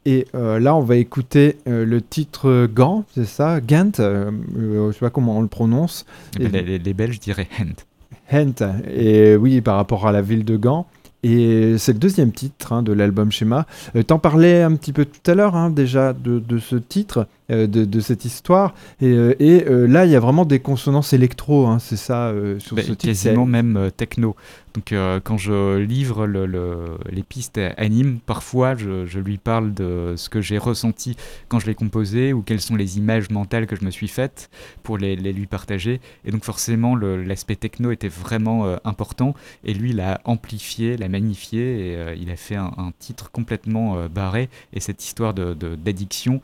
Et 0.05 0.27
euh, 0.35 0.59
là, 0.59 0.75
on 0.75 0.81
va 0.81 0.97
écouter 0.97 1.57
euh, 1.67 1.85
le 1.85 2.01
titre 2.01 2.67
Gant, 2.67 3.05
c'est 3.13 3.25
ça? 3.25 3.61
Gant 3.61 3.91
euh, 3.99 4.31
Je 4.57 4.91
sais 4.91 4.99
pas 4.99 5.09
comment 5.09 5.37
on 5.37 5.41
le 5.41 5.47
prononce. 5.47 6.05
Ben, 6.37 6.51
les, 6.51 6.77
les, 6.77 6.93
Belges 6.93 7.19
diraient 7.19 7.47
Hent. 7.57 7.85
Hent, 8.31 8.81
et 8.93 9.35
oui, 9.35 9.61
par 9.61 9.77
rapport 9.77 10.05
à 10.05 10.11
la 10.11 10.21
ville 10.21 10.43
de 10.43 10.57
Gand. 10.57 10.87
Et 11.25 11.77
c'est 11.77 11.93
le 11.93 11.99
deuxième 11.99 12.33
titre 12.33 12.73
hein, 12.73 12.83
de 12.83 12.91
l'album 12.91 13.31
Schéma. 13.31 13.65
T'en 14.07 14.19
parlais 14.19 14.61
un 14.61 14.75
petit 14.75 14.91
peu 14.91 15.05
tout 15.05 15.31
à 15.31 15.35
l'heure 15.35 15.55
hein, 15.55 15.69
déjà 15.69 16.11
de, 16.11 16.39
de, 16.39 16.59
ce 16.59 16.75
titre. 16.75 17.27
Euh, 17.53 17.67
de, 17.67 17.99
cette 17.99 18.25
histoire. 18.25 18.73
Et, 19.01 19.07
euh, 19.07 19.35
et 19.39 19.65
euh, 19.67 19.87
là, 19.87 20.05
il 20.05 20.11
y 20.11 20.15
a 20.15 20.19
vraiment 20.19 20.45
des 20.45 20.59
consonances 20.59 21.13
électro, 21.13 21.67
hein, 21.67 21.79
c'est 21.79 21.95
ça, 21.95 22.33
sur 22.59 22.75
bah, 22.75 22.81
ce 22.81 22.91
titre. 22.91 23.05
Quasiment 23.05 23.45
même 23.45 23.91
techno. 23.95 24.35
Donc 24.73 24.91
quand 25.23 25.37
je 25.37 25.77
livre 25.77 26.25
le, 26.25 26.97
les 27.11 27.21
pistes 27.21 27.59
à 27.59 27.89
Nîmes, 27.89 28.17
parfois 28.25 28.73
je, 28.73 29.05
je, 29.05 29.19
lui 29.19 29.37
parle 29.37 29.71
de 29.71 30.15
ce 30.17 30.29
que 30.29 30.41
j'ai 30.41 30.57
ressenti 30.57 31.15
quand 31.47 31.59
je 31.59 31.67
l'ai 31.67 31.75
composé 31.75 32.33
ou 32.33 32.41
quelles 32.41 32.59
sont 32.59 32.75
les 32.75 32.97
images 32.97 33.29
mentales 33.29 33.67
que 33.67 33.75
je 33.75 33.85
me 33.85 33.91
suis 33.91 34.07
faites 34.07 34.49
pour 34.81 34.97
les, 34.97 35.15
les 35.15 35.31
lui 35.31 35.45
partager. 35.45 36.01
Et 36.25 36.31
donc 36.31 36.43
forcément 36.43 36.95
l'aspect 36.95 37.55
techno 37.55 37.91
était 37.91 38.07
vraiment 38.07 38.65
important 38.83 39.35
et 39.63 39.75
lui 39.75 39.93
l'a 39.93 40.19
amplifié, 40.25 40.97
l'a 40.97 41.07
magnifié 41.07 41.91
et 41.91 42.15
il 42.19 42.31
a 42.31 42.35
fait 42.35 42.55
un, 42.55 42.93
titre 42.97 43.29
complètement 43.29 44.07
barré. 44.07 44.49
Et 44.73 44.79
cette 44.79 45.03
histoire 45.05 45.35
d'addiction, 45.35 46.33
de, 46.33 46.39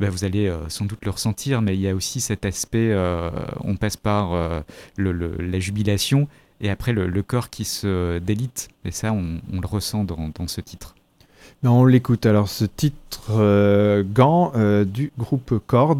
bah, 0.00 0.08
vous 0.08 0.24
allez 0.24 0.50
sans 0.68 0.84
doute 0.84 1.04
le 1.04 1.10
ressentir, 1.10 1.62
mais 1.62 1.74
il 1.74 1.80
y 1.80 1.88
a 1.88 1.94
aussi 1.94 2.20
cet 2.20 2.44
aspect, 2.44 2.90
euh, 2.92 3.30
on 3.60 3.76
passe 3.76 3.96
par 3.96 4.32
euh, 4.32 4.60
la 4.98 5.58
jubilation 5.58 6.28
et 6.60 6.70
après 6.70 6.92
le, 6.92 7.22
corps 7.22 7.50
qui 7.50 7.64
se 7.64 8.18
délite. 8.18 8.68
Et 8.84 8.90
ça, 8.90 9.12
on, 9.12 9.40
le 9.60 9.66
ressent 9.66 10.04
dans, 10.04 10.32
ce 10.46 10.60
titre. 10.60 10.94
on 11.62 11.84
l'écoute. 11.84 12.26
Alors, 12.26 12.48
ce 12.48 12.64
titre 12.64 14.02
Gant 14.14 14.52
du 14.84 15.12
groupe 15.18 15.58
Cord 15.66 15.98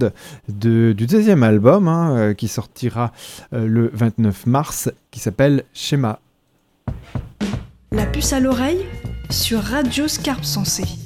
du 0.48 0.94
deuxième 0.94 1.42
album 1.42 1.88
hein, 1.88 2.34
qui 2.34 2.48
sortira 2.48 3.12
le 3.52 3.90
29 3.92 4.46
mars, 4.46 4.90
qui 5.10 5.20
s'appelle 5.20 5.64
Schéma. 5.74 6.20
La 7.92 8.06
puce 8.06 8.32
à 8.32 8.40
l'oreille 8.40 8.84
sur 9.30 9.60
Radio 9.60 10.08
Scarpe 10.08 10.44
Sensée. 10.44 11.03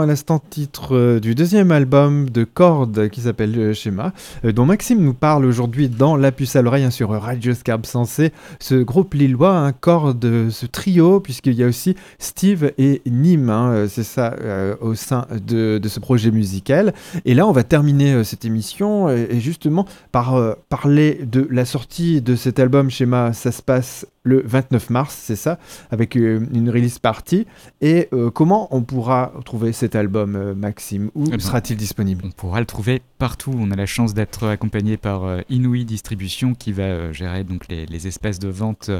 À 0.00 0.06
l'instant 0.06 0.38
titre 0.38 0.94
euh, 0.94 1.20
du 1.20 1.34
deuxième 1.34 1.72
album 1.72 2.30
de 2.30 2.44
Cordes 2.44 3.08
qui 3.08 3.22
s'appelle 3.22 3.58
euh, 3.58 3.74
Schéma, 3.74 4.12
euh, 4.44 4.52
dont 4.52 4.66
Maxime 4.66 5.00
nous 5.02 5.14
parle 5.14 5.44
aujourd'hui 5.44 5.88
dans 5.88 6.16
La 6.16 6.32
puce 6.32 6.56
à 6.56 6.62
l'oreille 6.62 6.84
hein, 6.84 6.90
sur 6.90 7.10
Radio 7.10 7.54
Scarpe 7.54 7.86
Sensé. 7.86 8.32
Ce 8.60 8.74
groupe 8.74 9.14
lillois, 9.14 9.56
un 9.56 9.72
Cordes, 9.72 10.50
ce 10.50 10.66
trio, 10.66 11.20
puisqu'il 11.20 11.54
y 11.54 11.64
a 11.64 11.66
aussi 11.66 11.96
Steve 12.18 12.72
et 12.78 13.02
Nîmes, 13.06 13.50
hein, 13.50 13.86
c'est 13.88 14.04
ça, 14.04 14.34
au 14.80 14.94
sein 14.94 15.26
de, 15.46 15.80
ce 15.82 16.00
projet 16.00 16.30
musical. 16.30 16.92
Et 17.24 17.34
là, 17.34 17.46
on 17.46 17.52
va 17.52 17.64
terminer 17.64 18.24
cette 18.24 18.44
émission 18.44 19.08
et, 19.08 19.40
justement 19.40 19.86
par 20.12 20.56
parler 20.68 21.20
de 21.24 21.46
la 21.50 21.64
sortie 21.64 22.20
de 22.20 22.36
cet 22.36 22.58
album 22.58 22.90
Schéma. 22.90 23.32
Ça 23.32 23.52
se 23.52 23.62
passe 23.62 24.06
le 24.28 24.42
29 24.44 24.90
mars, 24.90 25.18
c'est 25.20 25.36
ça, 25.36 25.58
avec 25.90 26.16
euh, 26.16 26.46
une 26.52 26.70
release 26.70 26.98
party. 26.98 27.46
Et 27.80 28.08
euh, 28.12 28.30
comment 28.30 28.68
on 28.70 28.82
pourra 28.82 29.32
trouver 29.44 29.72
cet 29.72 29.96
album, 29.96 30.36
euh, 30.36 30.54
Maxime? 30.54 31.10
Où 31.14 31.24
eh 31.26 31.30
ben, 31.30 31.40
sera-t-il 31.40 31.76
disponible? 31.76 32.22
On 32.26 32.30
pourra 32.30 32.60
le 32.60 32.66
trouver 32.66 33.02
partout. 33.18 33.54
On 33.58 33.70
a 33.70 33.76
la 33.76 33.86
chance 33.86 34.14
d'être 34.14 34.46
accompagné 34.46 34.96
par 34.96 35.40
Inouï 35.48 35.84
Distribution 35.84 36.54
qui 36.54 36.72
va 36.72 37.12
gérer 37.12 37.42
donc 37.42 37.66
les, 37.68 38.06
espaces 38.06 38.38
de 38.38 38.48
vente 38.48 38.90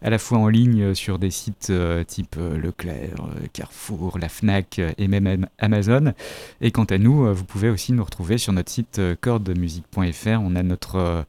à 0.00 0.10
la 0.10 0.18
fois 0.18 0.38
en 0.38 0.48
ligne 0.48 0.94
sur 0.94 1.18
des 1.18 1.30
sites 1.30 1.72
type 2.06 2.36
Leclerc, 2.36 3.16
Carrefour, 3.52 4.18
la 4.20 4.28
Fnac 4.28 4.80
et 4.96 5.08
même 5.08 5.46
Amazon. 5.58 6.12
Et 6.60 6.70
quant 6.70 6.84
à 6.84 6.98
nous, 6.98 7.32
vous 7.34 7.44
pouvez 7.44 7.68
aussi 7.68 7.92
nous 7.92 8.04
retrouver 8.04 8.38
sur 8.38 8.52
notre 8.52 8.70
site 8.70 9.00
cordemusique.fr. 9.20 10.40
On 10.40 10.54
a 10.54 10.62
notre 10.62 11.24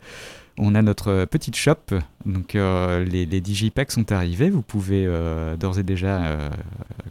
on 0.57 0.75
a 0.75 0.81
notre 0.81 1.25
petite 1.25 1.55
shop, 1.55 1.99
donc 2.25 2.55
euh, 2.55 3.03
les, 3.03 3.25
digipacks 3.25 3.91
sont 3.91 4.11
arrivés, 4.11 4.49
vous 4.49 4.61
pouvez 4.61 5.05
euh, 5.05 5.57
d'ores 5.57 5.79
et 5.79 5.83
déjà 5.83 6.23
euh, 6.23 6.49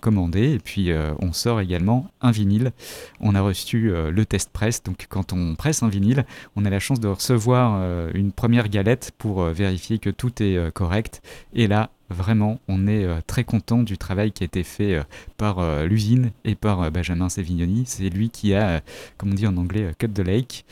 commander, 0.00 0.52
et 0.52 0.58
puis 0.58 0.90
on 1.18 1.32
sort 1.32 1.60
également 1.60 2.10
un 2.20 2.30
vinyle. 2.30 2.72
On 3.20 3.34
a 3.34 3.40
reçu 3.40 3.90
le 3.90 4.26
test 4.26 4.50
press, 4.50 4.82
donc 4.82 5.06
quand 5.08 5.32
on 5.32 5.54
presse 5.54 5.82
un 5.82 5.88
vinyle, 5.88 6.24
on 6.56 6.64
a 6.64 6.70
la 6.70 6.80
chance 6.80 7.00
de 7.00 7.08
recevoir 7.08 7.82
une 8.14 8.32
première 8.32 8.68
galette 8.68 9.12
pour 9.18 9.44
vérifier 9.44 9.98
que 9.98 10.10
tout 10.10 10.42
est 10.42 10.72
correct, 10.72 11.22
et 11.54 11.66
là 11.66 11.90
Vraiment, 12.14 12.60
on 12.68 12.86
est 12.86 13.04
euh, 13.04 13.20
très 13.26 13.42
content 13.42 13.82
du 13.82 13.98
travail 13.98 14.30
qui 14.30 14.44
a 14.44 14.46
été 14.46 14.62
fait 14.62 14.94
euh, 14.94 15.02
par 15.36 15.58
euh, 15.58 15.84
l'usine 15.84 16.30
et 16.44 16.54
par 16.54 16.90
Benjamin 16.92 17.28
Sevignoni. 17.28 17.82
C'est 17.86 18.08
lui 18.08 18.30
qui 18.30 18.54
a, 18.54 18.82
comme 19.18 19.32
on 19.32 19.34
dit 19.34 19.46
en 19.46 19.56
anglais, 19.56 19.92
cut 19.98 20.08
the 20.08 20.20
lake, 20.20 20.64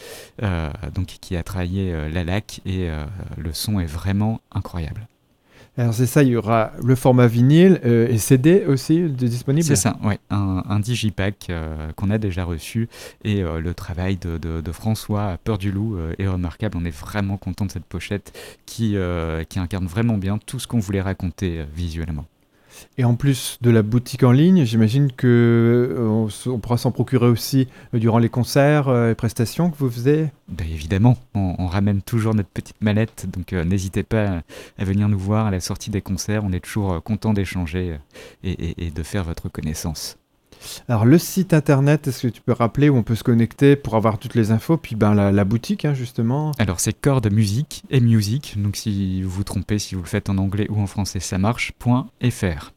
donc 0.94 1.06
qui 1.06 1.36
a 1.36 1.42
travaillé 1.42 2.08
la 2.10 2.24
lac 2.24 2.60
et 2.64 2.88
le 3.36 3.52
son 3.52 3.80
est 3.80 3.86
vraiment 3.86 4.40
incroyable. 4.52 5.06
Alors 5.78 5.94
c'est 5.94 6.06
ça, 6.06 6.22
il 6.22 6.28
y 6.28 6.36
aura 6.36 6.72
le 6.84 6.94
format 6.94 7.26
vinyle 7.26 7.80
euh, 7.86 8.06
et 8.08 8.18
CD 8.18 8.66
aussi 8.66 9.04
disponible 9.08 9.64
C'est 9.64 9.76
ça, 9.76 9.96
oui. 10.04 10.14
Un, 10.28 10.80
digipack 10.80 11.46
euh, 11.48 11.92
qu'on 11.92 12.10
a 12.10 12.18
déjà 12.18 12.44
reçu 12.44 12.90
et 13.24 13.42
euh, 13.42 13.58
le 13.58 13.72
travail 13.72 14.18
de, 14.18 14.62
François 14.72 15.28
à 15.28 15.36
Peur 15.38 15.56
du 15.56 15.72
Loup 15.72 15.98
est 16.18 16.26
remarquable. 16.26 16.76
On 16.78 16.84
est 16.84 16.90
vraiment 16.90 17.36
content 17.38 17.64
de 17.64 17.70
cette 17.70 17.84
pochette 17.84 18.38
qui 18.66 18.96
incarne 18.96 19.86
vraiment 19.86 20.18
bien 20.18 20.38
tout 20.38 20.58
ce 20.58 20.66
qu'on 20.66 20.78
voulait 20.78 21.00
raconter 21.00 21.64
visuellement. 21.74 22.26
Et 22.98 23.04
en 23.04 23.14
plus 23.14 23.58
de 23.60 23.70
la 23.70 23.82
boutique 23.82 24.22
en 24.22 24.32
ligne, 24.32 24.64
j'imagine 24.64 25.10
que 25.12 25.96
euh, 25.98 26.28
on, 26.50 26.58
pourra 26.58 26.76
s'en 26.76 26.90
procurer 26.90 27.26
aussi 27.26 27.68
euh, 27.94 27.98
durant 27.98 28.18
les 28.18 28.28
concerts 28.28 28.88
euh, 28.88 29.12
et 29.12 29.14
prestations 29.14 29.70
que 29.70 29.76
vous 29.78 29.90
faisiez? 29.90 30.28
Ben, 30.48 30.66
évidemment, 30.70 31.16
on, 31.34 31.66
ramène 31.66 32.02
toujours 32.02 32.34
notre 32.34 32.50
petite 32.50 32.80
mallette, 32.82 33.26
donc 33.32 33.52
n'hésitez 33.52 34.02
pas 34.02 34.42
à 34.78 34.84
venir 34.84 35.08
nous 35.08 35.18
voir 35.18 35.46
à 35.46 35.50
la 35.50 35.60
sortie 35.60 35.90
des 35.90 36.02
concerts. 36.02 36.44
On 36.44 36.52
est 36.52 36.60
toujours 36.60 37.02
content 37.02 37.32
d'échanger 37.32 37.96
et, 38.44 38.90
de 38.90 39.02
faire 39.02 39.24
votre 39.24 39.48
connaissance. 39.48 40.18
Alors 40.88 41.04
le 41.04 41.18
site 41.18 41.54
internet, 41.54 42.08
est-ce 42.08 42.26
que 42.26 42.32
tu 42.32 42.40
peux 42.40 42.52
rappeler 42.52 42.88
où 42.88 42.96
on 42.96 43.02
peut 43.02 43.14
se 43.14 43.24
connecter 43.24 43.76
pour 43.76 43.96
avoir 43.96 44.18
toutes 44.18 44.34
les 44.34 44.50
infos? 44.50 44.76
Puis 44.76 44.96
ben 44.96 45.14
la, 45.14 45.44
boutique 45.44 45.84
hein, 45.84 45.94
justement. 45.94 46.52
Alors 46.58 46.80
c'est 46.80 46.92
Corde 46.92 47.30
Musique 47.32 47.82
et 47.90 48.00
Music, 48.00 48.54
donc 48.56 48.76
si 48.76 49.22
vous 49.22 49.30
vous 49.30 49.44
trompez, 49.44 49.78
si 49.78 49.94
vous 49.94 50.02
le 50.02 50.08
faites 50.08 50.30
en 50.30 50.38
anglais 50.38 50.66
ou 50.70 50.80
en 50.80 50.86
français, 50.86 51.20
ça 51.20 51.38
marche. 51.38 51.72
.fr. 52.30 52.72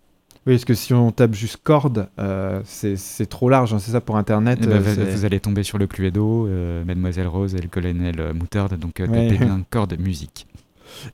Oui, 0.47 0.53
parce 0.53 0.65
que 0.65 0.75
si 0.75 0.93
on 0.93 1.11
tape 1.11 1.33
juste 1.33 1.57
corde, 1.63 2.07
euh, 2.19 2.61
c'est 2.65 3.25
trop 3.25 3.49
large, 3.49 3.73
hein, 3.73 3.79
c'est 3.79 3.91
ça 3.91 4.01
pour 4.01 4.15
Internet. 4.15 4.59
Eh 4.61 4.67
ben, 4.67 4.83
euh, 4.85 5.11
vous, 5.11 5.25
allez 5.25 5.39
tomber 5.39 5.63
sur 5.63 5.79
le 5.79 5.87
Cluedo, 5.87 6.47
euh, 6.47 6.83
Mademoiselle 6.85 7.27
Rose 7.27 7.55
et 7.55 7.61
le 7.61 7.67
colonel 7.67 8.31
Moutarde, 8.33 8.77
donc 8.77 8.93
tapez 8.95 9.37
bien 9.37 9.63
corde 9.71 9.97
musique. 9.99 10.45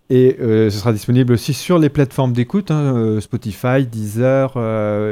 Et 0.10 0.38
ce 0.40 0.70
sera 0.70 0.94
disponible 0.94 1.34
aussi 1.34 1.54
sur 1.54 1.80
les 1.80 1.90
plateformes 1.90 2.34
d'écoute, 2.34 2.72
hein, 2.72 3.20
Spotify, 3.22 3.86
Deezer, 3.86 4.58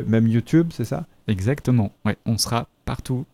même 0.07 0.27
YouTube, 0.27 0.71
c'est 0.73 0.85
ça? 0.85 1.05
Exactement, 1.27 1.91
ouais, 2.05 2.17
on 2.25 2.37
sera 2.37 2.67
partout. 2.85 3.25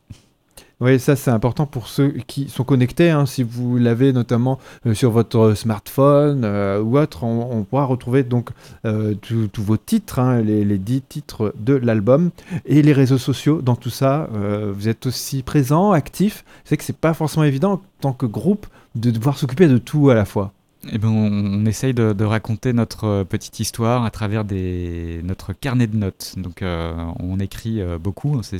Oui, 0.82 1.00
ça 1.00 1.16
c'est 1.16 1.32
important 1.32 1.66
pour 1.66 1.88
ceux 1.88 2.10
qui 2.28 2.50
sont 2.50 2.66
connectés. 2.66 3.10
Hein. 3.10 3.26
Si 3.26 3.44
vous 3.44 3.78
l'avez 3.78 4.12
notamment 4.12 4.60
euh, 4.86 4.94
sur 4.94 5.10
votre 5.10 5.54
smartphone 5.54 6.42
euh, 6.44 6.82
ou 6.82 6.98
autre, 6.98 7.24
on, 7.24 7.64
pourra 7.64 7.86
retrouver 7.86 8.24
donc 8.24 8.50
euh, 8.86 9.14
tous 9.16 9.64
vos 9.64 9.78
titres, 9.78 10.20
hein, 10.20 10.42
les, 10.42 10.66
les 10.66 10.78
10 10.78 11.02
titres 11.04 11.54
de 11.58 11.76
l'album 11.76 12.32
et 12.66 12.82
les 12.82 12.92
réseaux 12.92 13.18
sociaux 13.18 13.62
dans 13.62 13.78
tout 13.78 13.90
ça. 13.90 14.28
vous 14.74 14.90
êtes 14.90 15.06
aussi 15.06 15.44
présent, 15.44 15.92
actif. 15.92 16.44
C'est 16.66 16.76
que 16.76 16.84
c'est 16.84 16.98
pas 16.98 17.14
forcément 17.14 17.46
évident 17.46 17.74
en 17.74 17.82
tant 18.02 18.14
que 18.14 18.26
groupe 18.26 18.68
de 18.96 19.12
devoir 19.12 19.38
s'occuper 19.38 19.68
de 19.70 19.78
tout 19.78 20.10
à 20.10 20.14
la 20.14 20.26
fois. 20.26 20.52
Eh 20.92 20.98
ben, 20.98 21.10
on, 21.10 21.66
essaye 21.66 21.94
de, 21.94 22.24
raconter 22.24 22.74
notre 22.74 23.24
petite 23.24 23.60
histoire 23.60 24.06
à 24.06 24.12
travers 24.12 24.46
des, 24.46 25.22
notre 25.24 25.54
carnet 25.54 25.88
de 25.88 25.98
notes. 25.98 26.36
Donc, 26.38 26.64
on 26.64 27.40
écrit 27.40 27.82
beaucoup. 28.00 28.42
C'est 28.44 28.60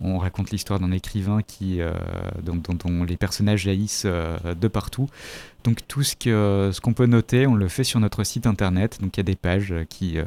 on, 0.00 0.18
raconte 0.18 0.50
l'histoire 0.50 0.80
d'un 0.80 0.90
écrivain 0.90 1.42
qui, 1.42 1.80
euh, 1.80 1.92
dont, 2.42 3.04
les 3.04 3.16
personnages 3.16 3.62
jaillissent 3.62 4.02
euh, 4.06 4.54
de 4.54 4.68
partout. 4.68 5.08
Donc 5.64 5.80
tout 5.88 6.02
ce 6.02 6.80
qu'on 6.80 6.92
peut 6.92 7.06
noter, 7.06 7.46
on 7.46 7.54
le 7.54 7.68
fait 7.68 7.84
sur 7.84 8.00
notre 8.00 8.24
site 8.24 8.46
internet. 8.46 8.98
Donc 9.00 9.16
il 9.16 9.20
y 9.20 9.22
a 9.22 9.24
des 9.24 9.36
pages 9.36 9.74
qui, 9.88 10.18
euh, 10.18 10.24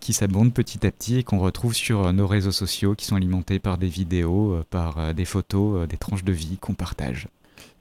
qui 0.00 0.12
s'abondent 0.12 0.52
petit 0.52 0.86
à 0.86 0.90
petit 0.90 1.18
et 1.18 1.22
qu'on 1.22 1.38
retrouve 1.38 1.74
sur 1.74 2.12
nos 2.12 2.26
réseaux 2.26 2.52
sociaux 2.52 2.94
qui 2.94 3.06
sont 3.06 3.16
alimentés 3.16 3.58
par 3.58 3.78
des 3.78 3.88
vidéos, 3.88 4.62
par 4.70 5.14
des 5.14 5.24
photos, 5.24 5.88
des 5.88 5.96
tranches 5.96 6.24
de 6.24 6.32
vie 6.32 6.58
qu'on 6.58 6.74
partage. 6.74 7.28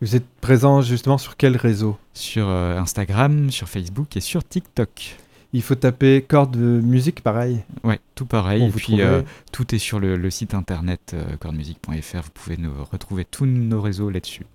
Vous 0.02 0.16
êtes 0.16 0.28
présent 0.42 0.82
justement 0.82 1.18
sur 1.18 1.38
quel 1.38 1.58
réseau 1.58 1.98
Sur 2.14 2.48
Instagram, 2.48 3.50
sur 3.50 3.68
Facebook 3.68 4.16
et 4.16 4.22
sur 4.22 4.48
TikTok. 4.48 5.18
Il 5.54 5.62
faut 5.62 5.76
taper 5.76 6.22
corde 6.22 6.58
musique, 6.58 7.22
pareil. 7.22 7.64
Ouais, 7.84 8.00
tout 8.16 8.26
pareil. 8.26 8.64
et 8.64 8.70
puis 8.70 9.02
euh, 9.02 9.22
tout 9.52 9.74
est 9.74 9.80
sur 9.80 10.00
le, 10.00 10.30
site 10.30 10.54
internet 10.54 11.14
euh, 11.14 11.38
cordemusique.fr. 11.38 12.22
Vous 12.22 12.32
pouvez 12.34 12.58
nous 12.58 12.72
retrouver 12.92 13.24
tous 13.24 13.46
nos 13.46 13.82
réseaux 13.82 14.10
là-dessus. 14.10 14.46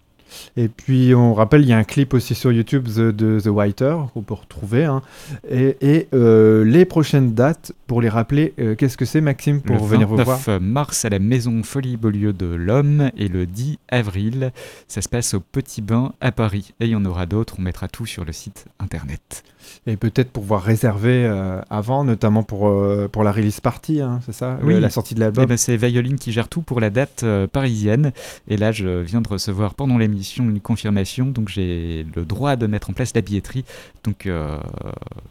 Et 0.56 0.68
puis 0.68 1.14
on 1.14 1.34
rappelle, 1.34 1.62
il 1.62 1.68
y 1.68 1.72
a 1.72 1.78
un 1.78 1.84
clip 1.84 2.14
aussi 2.14 2.34
sur 2.34 2.52
YouTube 2.52 2.88
de 2.88 3.40
The 3.40 3.46
Whiter 3.46 3.96
qu'on 4.12 4.22
peut 4.22 4.34
retrouver. 4.34 4.84
Hein. 4.84 5.02
Et, 5.50 6.08
euh, 6.14 6.64
les 6.64 6.84
prochaines 6.84 7.34
dates, 7.34 7.72
pour 7.86 8.00
les 8.00 8.08
rappeler, 8.08 8.54
euh, 8.58 8.74
qu'est-ce 8.74 8.96
que 8.96 9.04
c'est 9.04 9.20
Maxime 9.20 9.60
pour 9.60 9.76
le 9.76 9.82
venir 9.82 10.08
vous 10.08 10.16
voir? 10.16 10.38
Le 10.46 10.52
29 10.54 10.62
mars 10.62 11.04
à 11.04 11.08
la 11.08 11.18
Maison 11.18 11.62
Folie 11.62 11.96
Beaulieu 11.96 12.32
de 12.32 12.46
l'Homme 12.46 13.10
et 13.16 13.28
le 13.28 13.46
10 13.46 13.78
avril, 13.88 14.52
ça 14.88 15.02
se 15.02 15.08
passe 15.08 15.34
au 15.34 15.40
Petit 15.40 15.82
Bain 15.82 16.12
à 16.20 16.32
Paris. 16.32 16.74
Et 16.80 16.86
il 16.86 16.90
y 16.90 16.96
en 16.96 17.04
aura 17.04 17.26
d'autres, 17.26 17.56
on 17.58 17.62
mettra 17.62 17.88
tout 17.88 18.06
sur 18.06 18.24
le 18.24 18.32
site 18.32 18.66
internet. 18.78 19.44
Et 19.86 19.96
peut-être 19.96 20.30
pouvoir 20.30 20.62
réserver 20.62 21.24
euh, 21.24 21.60
avant, 21.70 22.04
notamment 22.04 22.42
pour, 22.42 22.72
pour 23.10 23.24
la 23.24 23.32
release 23.32 23.60
party, 23.60 24.00
hein, 24.00 24.20
c'est 24.26 24.34
ça? 24.34 24.58
Oui. 24.62 24.78
La 24.80 24.90
sortie 24.90 25.14
de 25.14 25.20
l'album 25.20 25.44
eh 25.44 25.46
ben, 25.46 25.56
C'est 25.56 25.76
Violine 25.76 26.16
qui 26.16 26.32
gère 26.32 26.48
tout 26.48 26.62
pour 26.62 26.80
la 26.80 26.90
date 26.90 27.24
parisienne. 27.52 28.12
Et 28.48 28.56
là, 28.56 28.72
je 28.72 29.00
viens 29.00 29.20
de 29.20 29.28
recevoir 29.28 29.74
pendant 29.74 29.98
l'émission 29.98 30.21
une 30.22 30.60
confirmation, 30.60 31.26
donc 31.26 31.48
j'ai 31.48 32.06
le 32.14 32.24
droit 32.24 32.56
de 32.56 32.66
mettre 32.66 32.90
en 32.90 32.92
place 32.92 33.12
la 33.14 33.20
billetterie. 33.20 33.64
Donc 34.04 34.26
euh, 34.26 34.58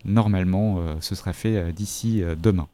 normalement, 0.06 0.80
euh, 0.80 0.96
ce 1.00 1.16
sera 1.16 1.34
fait 1.34 1.58
euh, 1.58 1.72
d'ici 1.72 2.24
demain. 2.42 2.68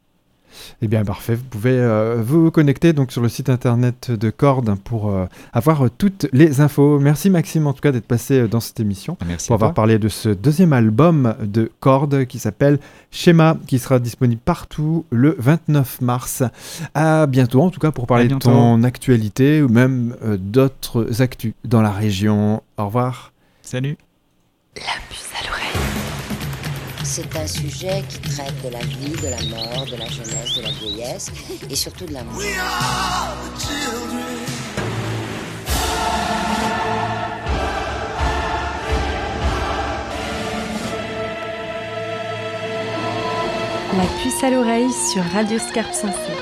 Eh 0.82 0.88
bien, 0.88 1.04
parfait. 1.04 1.34
Vous 1.34 1.44
pouvez 1.44 2.16
vous 2.18 2.50
connecter 2.50 2.92
donc 2.92 3.12
sur 3.12 3.22
le 3.22 3.28
site 3.28 3.48
internet 3.48 4.10
de 4.10 4.30
Cord 4.30 4.64
pour 4.84 5.12
avoir 5.52 5.88
toutes 5.96 6.26
les 6.32 6.60
infos. 6.60 6.98
Merci 6.98 7.30
Maxime 7.30 7.66
en 7.66 7.72
tout 7.72 7.80
cas 7.80 7.92
d'être 7.92 8.06
passé 8.06 8.48
dans 8.48 8.60
cette 8.60 8.80
émission. 8.80 9.16
Merci 9.26 9.48
pour 9.48 9.54
avoir 9.54 9.74
parlé 9.74 9.98
de 9.98 10.08
ce 10.08 10.28
deuxième 10.28 10.72
album 10.72 11.34
de 11.42 11.70
Cord 11.80 12.08
qui 12.28 12.38
s'appelle 12.38 12.78
Schéma, 13.10 13.56
qui 13.66 13.78
sera 13.78 13.98
disponible 13.98 14.40
partout 14.44 15.04
le 15.10 15.36
29 15.38 16.00
mars. 16.00 16.42
À 16.94 17.26
bientôt 17.26 17.62
en 17.62 17.70
tout 17.70 17.80
cas 17.80 17.90
pour 17.90 18.06
parler 18.06 18.28
de 18.28 18.36
ton 18.36 18.82
actualité 18.82 19.62
ou 19.62 19.68
même 19.68 20.16
d'autres 20.38 21.22
actus 21.22 21.54
dans 21.64 21.82
la 21.82 21.90
région. 21.90 22.62
Au 22.76 22.86
revoir. 22.86 23.32
Salut. 23.62 23.96
La 24.76 24.82
puce 25.08 25.28
à 25.40 25.46
l'oreille. 25.46 25.97
C'est 27.20 27.36
un 27.36 27.46
sujet 27.48 28.04
qui 28.08 28.20
traite 28.20 28.62
de 28.62 28.68
la 28.68 28.78
vie, 28.78 29.10
de 29.10 29.26
la 29.26 29.42
mort, 29.56 29.84
de 29.86 29.96
la 29.96 30.06
jeunesse, 30.06 30.54
de 30.56 30.62
la 30.62 30.70
vieillesse 30.70 31.32
et 31.68 31.74
surtout 31.74 32.06
de 32.06 32.12
l'amour. 32.12 32.40
La 43.96 44.22
puce 44.22 44.44
à 44.44 44.50
l'oreille 44.50 44.92
sur 45.10 45.24
Radio 45.32 45.58
Scarpe 45.58 45.92
Sensée. 45.92 46.37